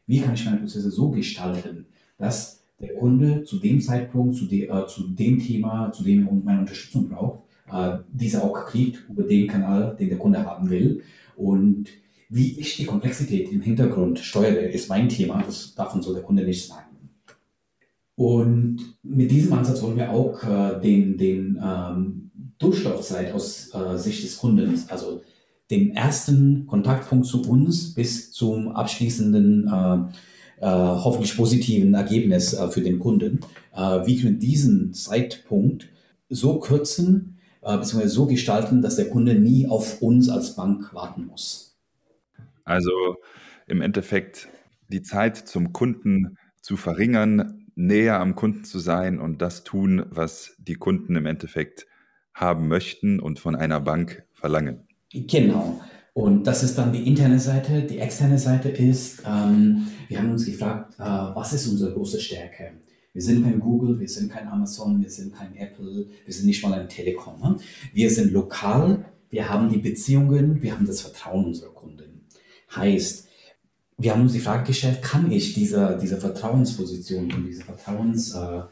Wie 0.07 0.21
kann 0.21 0.33
ich 0.33 0.45
meine 0.45 0.57
Prozesse 0.57 0.89
so 0.89 1.09
gestalten, 1.09 1.85
dass 2.17 2.64
der 2.79 2.93
Kunde 2.95 3.43
zu 3.43 3.59
dem 3.59 3.79
Zeitpunkt, 3.81 4.35
zu, 4.35 4.45
de, 4.45 4.67
äh, 4.67 4.87
zu 4.87 5.07
dem 5.09 5.39
Thema, 5.39 5.91
zu 5.91 6.03
dem 6.03 6.27
er 6.27 6.33
meine 6.33 6.59
Unterstützung 6.61 7.09
braucht, 7.09 7.39
äh, 7.71 7.97
diese 8.11 8.43
auch 8.43 8.65
kriegt 8.65 9.09
über 9.09 9.23
den 9.23 9.47
Kanal, 9.47 9.95
den 9.97 10.09
der 10.09 10.17
Kunde 10.17 10.45
haben 10.45 10.69
will. 10.69 11.01
Und 11.35 11.87
wie 12.29 12.59
ich 12.59 12.77
die 12.77 12.85
Komplexität 12.85 13.51
im 13.51 13.61
Hintergrund 13.61 14.19
steuere, 14.19 14.69
ist 14.69 14.89
mein 14.89 15.09
Thema. 15.09 15.43
Das 15.45 15.73
darf 15.75 15.95
uns 15.95 16.05
so 16.05 16.13
der 16.13 16.23
Kunde 16.23 16.43
nicht 16.43 16.67
sagen. 16.67 16.95
Und 18.15 18.97
mit 19.03 19.29
diesem 19.29 19.53
Ansatz 19.53 19.81
wollen 19.81 19.97
wir 19.97 20.11
auch 20.11 20.43
äh, 20.43 20.79
den, 20.81 21.17
den 21.17 21.61
ähm, 21.63 22.31
Durchlaufzeit 22.57 23.33
aus 23.33 23.73
äh, 23.73 23.97
Sicht 23.97 24.23
des 24.23 24.37
Kunden, 24.37 24.81
also 24.87 25.21
den 25.69 25.95
ersten 25.95 26.65
Kontaktpunkt 26.67 27.25
zu 27.25 27.41
uns 27.41 27.93
bis 27.93 28.31
zum 28.31 28.69
abschließenden 28.69 29.67
äh, 29.67 30.13
hoffentlich 30.61 31.35
positiven 31.35 31.93
Ergebnis 31.93 32.53
äh, 32.53 32.69
für 32.69 32.81
den 32.81 32.99
Kunden. 32.99 33.41
Äh, 33.75 34.05
wie 34.05 34.21
können 34.21 34.33
wir 34.35 34.39
diesen 34.39 34.93
Zeitpunkt 34.93 35.89
so 36.29 36.59
kürzen, 36.59 37.37
äh, 37.61 37.77
beziehungsweise 37.77 38.13
so 38.13 38.25
gestalten, 38.25 38.81
dass 38.81 38.95
der 38.95 39.09
Kunde 39.09 39.35
nie 39.35 39.67
auf 39.67 40.01
uns 40.01 40.29
als 40.29 40.55
Bank 40.55 40.93
warten 40.93 41.25
muss? 41.27 41.77
Also 42.63 43.17
im 43.67 43.81
Endeffekt 43.81 44.47
die 44.87 45.01
Zeit 45.01 45.37
zum 45.37 45.73
Kunden 45.73 46.37
zu 46.61 46.77
verringern, 46.77 47.65
näher 47.75 48.19
am 48.19 48.35
Kunden 48.35 48.63
zu 48.63 48.79
sein 48.79 49.19
und 49.19 49.41
das 49.41 49.63
tun, 49.63 50.05
was 50.09 50.55
die 50.59 50.75
Kunden 50.75 51.15
im 51.15 51.25
Endeffekt 51.25 51.85
haben 52.33 52.67
möchten 52.67 53.19
und 53.19 53.39
von 53.39 53.55
einer 53.55 53.79
Bank 53.79 54.23
verlangen. 54.33 54.87
Genau. 55.11 55.81
Und 56.15 56.47
das 56.47 56.63
ist 56.63 56.77
dann 56.77 56.93
die 56.93 57.05
interne 57.05 57.39
Seite. 57.39 57.81
Die 57.81 57.99
externe 57.99 58.39
Seite 58.39 58.69
ist, 58.69 59.21
ähm, 59.27 59.87
wir 60.07 60.17
haben 60.17 60.31
uns 60.31 60.45
gefragt, 60.45 60.93
äh, 60.97 61.03
was 61.03 61.51
ist 61.51 61.67
unsere 61.67 61.91
große 61.91 62.21
Stärke? 62.21 62.71
Wir 63.11 63.21
sind 63.21 63.43
kein 63.43 63.59
Google, 63.59 63.99
wir 63.99 64.07
sind 64.07 64.31
kein 64.31 64.47
Amazon, 64.47 65.01
wir 65.01 65.09
sind 65.09 65.35
kein 65.35 65.53
Apple, 65.57 66.07
wir 66.23 66.33
sind 66.33 66.45
nicht 66.45 66.63
mal 66.63 66.71
ein 66.71 66.87
Telekom. 66.87 67.37
Ne? 67.41 67.57
Wir 67.93 68.09
sind 68.09 68.31
lokal, 68.31 69.03
wir 69.29 69.49
haben 69.49 69.67
die 69.67 69.79
Beziehungen, 69.79 70.61
wir 70.61 70.71
haben 70.71 70.87
das 70.87 71.01
Vertrauen 71.01 71.47
unserer 71.47 71.73
Kunden. 71.73 72.21
Heißt, 72.73 73.27
wir 73.97 74.13
haben 74.13 74.21
uns 74.21 74.31
die 74.31 74.39
Frage 74.39 74.67
gestellt, 74.67 75.01
kann 75.01 75.29
ich 75.29 75.53
diese, 75.53 75.99
diese 76.01 76.15
Vertrauensposition 76.15 77.29
und 77.29 77.45
diese 77.45 77.65
Vertrauensstelle 77.65 78.69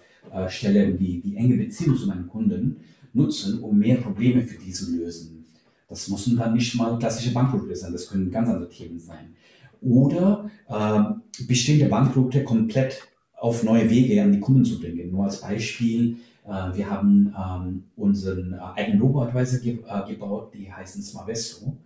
äh, 0.80 0.84
äh, 0.84 0.92
und 0.92 0.98
die, 0.98 1.20
die 1.20 1.36
enge 1.36 1.58
Beziehung 1.58 1.98
zu 1.98 2.08
meinen 2.08 2.30
Kunden 2.30 2.78
nutzen, 3.12 3.60
um 3.60 3.78
mehr 3.78 3.98
Probleme 3.98 4.44
für 4.44 4.58
die 4.58 4.72
zu 4.72 4.96
lösen? 4.96 5.43
Das 5.88 6.08
müssen 6.10 6.38
dann 6.38 6.54
nicht 6.54 6.76
mal 6.76 6.98
klassische 6.98 7.34
Bankprodukte 7.34 7.76
sein, 7.76 7.92
das 7.92 8.08
können 8.08 8.32
ganz 8.32 8.50
andere 8.50 8.70
Themen 8.70 9.00
sein. 9.00 9.36
Oder 9.82 10.50
äh, 10.70 11.44
bestehende 11.46 11.88
Bankprodukte 11.88 12.44
komplett 12.44 13.02
auf 13.38 13.64
neue 13.64 13.90
Wege 13.90 14.22
an 14.22 14.32
die 14.32 14.40
Kunden 14.40 14.64
zu 14.64 14.80
bringen. 14.80 15.12
Nur 15.12 15.26
als 15.26 15.42
Beispiel, 15.42 16.18
äh, 16.46 16.76
wir 16.76 16.90
haben 16.90 17.36
ähm, 17.38 17.84
unseren 17.98 18.54
äh, 18.54 18.80
eigenen 18.80 19.02
Robo-Advisor 19.02 19.60
ge 19.60 19.80
äh, 19.86 20.08
gebaut, 20.08 20.54
die 20.54 20.72
heißen 20.72 21.04
Smavesto. 21.04 21.78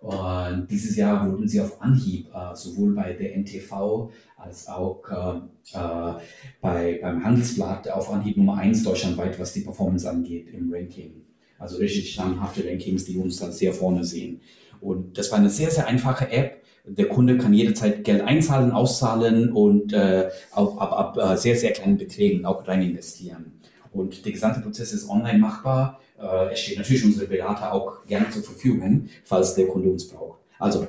Und 0.00 0.66
dieses 0.70 0.96
Jahr 0.96 1.26
wurden 1.26 1.48
sie 1.48 1.60
auf 1.62 1.80
Anhieb 1.80 2.28
äh, 2.34 2.54
sowohl 2.54 2.94
bei 2.94 3.14
der 3.14 3.36
NTV 3.36 4.10
als 4.36 4.68
auch 4.68 5.00
äh, 5.08 5.78
äh, 5.78 6.14
bei, 6.60 6.98
beim 7.00 7.24
Handelsblatt 7.24 7.88
auf 7.88 8.12
Anhieb 8.12 8.36
Nummer 8.36 8.58
1 8.58 8.82
deutschlandweit, 8.82 9.38
was 9.38 9.54
die 9.54 9.60
Performance 9.60 10.08
angeht 10.08 10.52
im 10.52 10.70
Ranking. 10.70 11.23
Also 11.58 11.78
richtig 11.78 12.16
namhafte 12.18 12.64
Rankings, 12.66 13.04
die 13.04 13.16
uns 13.16 13.38
dann 13.38 13.52
sehr 13.52 13.72
vorne 13.72 14.04
sehen. 14.04 14.40
Und 14.80 15.16
das 15.16 15.30
war 15.30 15.38
eine 15.38 15.50
sehr, 15.50 15.70
sehr 15.70 15.86
einfache 15.86 16.30
App. 16.30 16.62
Der 16.86 17.08
Kunde 17.08 17.38
kann 17.38 17.54
jederzeit 17.54 18.04
Geld 18.04 18.20
einzahlen, 18.20 18.70
auszahlen 18.72 19.52
und 19.52 19.92
äh, 19.94 20.28
auch 20.52 20.76
ab, 20.78 20.92
ab 20.92 21.18
äh, 21.32 21.36
sehr, 21.36 21.56
sehr 21.56 21.72
kleinen 21.72 21.96
Beträgen 21.96 22.44
auch 22.44 22.68
rein 22.68 22.82
investieren. 22.82 23.52
Und 23.92 24.24
der 24.24 24.32
gesamte 24.32 24.60
Prozess 24.60 24.92
ist 24.92 25.08
online 25.08 25.38
machbar. 25.38 26.00
Äh, 26.20 26.52
es 26.52 26.60
steht 26.60 26.76
natürlich 26.76 27.04
unsere 27.04 27.26
Berater 27.26 27.72
auch 27.72 28.04
gerne 28.06 28.28
zur 28.28 28.42
Verfügung, 28.42 29.08
falls 29.24 29.54
der 29.54 29.68
Kunde 29.68 29.88
uns 29.88 30.06
braucht. 30.06 30.40
Also 30.58 30.86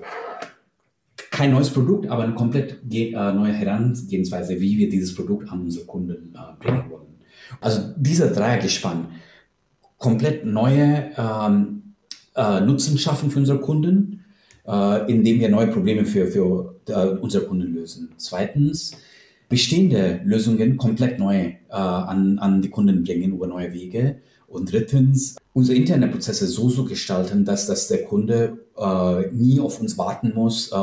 kein 1.31 1.51
neues 1.51 1.69
Produkt, 1.69 2.07
aber 2.07 2.23
eine 2.23 2.33
komplett 2.33 2.79
äh, 2.91 3.11
neue 3.11 3.53
Herangehensweise, 3.53 4.59
wie 4.59 4.77
wir 4.77 4.89
dieses 4.89 5.13
Produkt 5.15 5.49
an 5.49 5.61
unsere 5.61 5.85
Kunden 5.85 6.33
äh, 6.35 6.63
bringen 6.63 6.89
wollen. 6.89 7.15
Also 7.61 7.93
dieser 7.97 8.31
Dreiergespann 8.31 9.07
komplett 10.05 10.45
neue 10.45 11.09
ähm, 11.17 11.95
äh, 12.35 12.61
Nutzen 12.61 12.99
schaffen 12.99 13.31
für 13.31 13.39
unsere 13.39 13.59
Kunden, 13.59 14.23
äh, 14.67 15.11
indem 15.11 15.39
wir 15.39 15.49
neue 15.49 15.65
Probleme 15.65 16.05
für, 16.05 16.27
für 16.27 16.75
äh, 16.87 17.07
unsere 17.19 17.45
Kunden 17.45 17.73
lösen. 17.73 18.09
Zweitens, 18.17 18.91
bestehende 19.49 20.21
Lösungen 20.23 20.77
komplett 20.77 21.17
neu 21.17 21.37
äh, 21.37 21.55
an, 21.71 22.37
an 22.37 22.61
die 22.61 22.69
Kunden 22.69 23.03
bringen 23.03 23.33
über 23.33 23.47
neue 23.47 23.73
Wege. 23.73 24.17
Und 24.47 24.71
drittens, 24.71 25.37
unsere 25.53 25.75
internen 25.75 26.11
Prozesse 26.11 26.45
so 26.45 26.69
so 26.69 26.85
gestalten, 26.85 27.43
dass, 27.43 27.65
dass 27.65 27.87
der 27.87 28.03
Kunde 28.03 28.59
äh, 28.77 29.31
nie 29.31 29.59
auf 29.59 29.81
uns 29.81 29.97
warten 29.97 30.33
muss, 30.35 30.71
äh, 30.71 30.75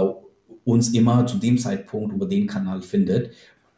uns 0.64 0.88
immer 0.94 1.26
zu 1.28 1.37
dem 1.37 1.58
Zeitpunkt 1.58 2.12
über 2.12 2.26
den 2.26 2.48
Kanal 2.48 2.82
findet. 2.82 3.30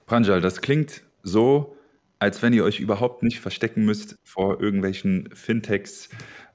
Pranjal, 0.07 0.41
das 0.41 0.63
klingt 0.63 1.03
so, 1.23 1.75
als 2.19 2.43
wenn 2.43 2.53
ihr 2.53 2.65
euch 2.65 2.81
überhaupt 2.81 3.23
nicht 3.23 3.41
verstecken 3.41 3.85
müsst 3.85 4.17
vor 4.25 4.61
irgendwelchen 4.61 5.29
Fintechs. 5.35 6.09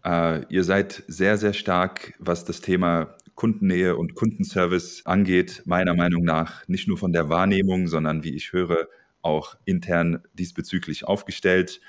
Äh, 0.04 0.46
ihr 0.50 0.64
seid 0.64 1.04
sehr, 1.08 1.38
sehr 1.38 1.54
stark, 1.54 2.14
was 2.20 2.46
das 2.46 2.62
Thema 2.62 3.16
Kundennähe 3.36 3.96
und 3.96 4.16
Kundenservice 4.16 5.06
angeht, 5.06 5.64
meiner 5.66 5.96
Meinung 5.96 6.24
nach 6.24 6.68
nicht 6.68 6.88
nur 6.88 6.98
von 6.98 7.14
der 7.14 7.30
Wahrnehmung, 7.30 7.88
sondern 7.88 8.24
wie 8.24 8.36
ich 8.36 8.52
höre, 8.52 8.88
auch 9.22 9.56
intern 9.66 10.24
diesbezüglich 10.34 11.06
aufgestellt. 11.06 11.82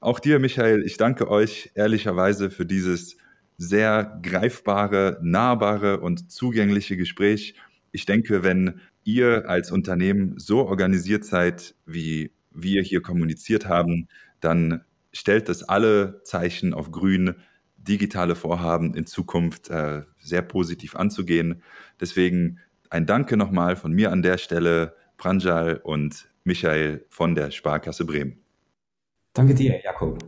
Auch 0.00 0.18
dir, 0.18 0.38
Michael, 0.38 0.82
ich 0.82 0.96
danke 0.96 1.30
euch 1.30 1.70
ehrlicherweise 1.74 2.50
für 2.50 2.66
dieses 2.66 3.16
sehr 3.56 4.18
greifbare, 4.22 5.18
nahbare 5.22 6.00
und 6.00 6.30
zugängliche 6.30 6.96
Gespräch. 6.96 7.54
Ich 7.92 8.04
denke, 8.06 8.42
wenn 8.42 8.80
ihr 9.04 9.48
als 9.48 9.70
Unternehmen 9.70 10.38
so 10.38 10.66
organisiert 10.66 11.24
seid, 11.24 11.74
wie 11.86 12.32
wir 12.54 12.82
hier 12.82 13.02
kommuniziert 13.02 13.66
haben, 13.66 14.08
dann 14.40 14.84
stellt 15.12 15.48
das 15.48 15.62
alle 15.62 16.22
Zeichen 16.24 16.74
auf 16.74 16.90
grün, 16.90 17.34
digitale 17.76 18.34
Vorhaben 18.34 18.94
in 18.94 19.06
Zukunft 19.06 19.70
äh, 19.70 20.02
sehr 20.18 20.42
positiv 20.42 20.96
anzugehen. 20.96 21.62
Deswegen 22.00 22.58
ein 22.90 23.06
Danke 23.06 23.36
nochmal 23.36 23.76
von 23.76 23.92
mir 23.92 24.12
an 24.12 24.22
der 24.22 24.38
Stelle, 24.38 24.94
Pranjal 25.16 25.80
und 25.82 26.28
Michael 26.44 27.04
von 27.08 27.34
der 27.34 27.50
Sparkasse 27.50 28.04
Bremen. 28.04 28.38
Danke 29.32 29.54
dir, 29.54 29.80
Jakob. 29.82 30.18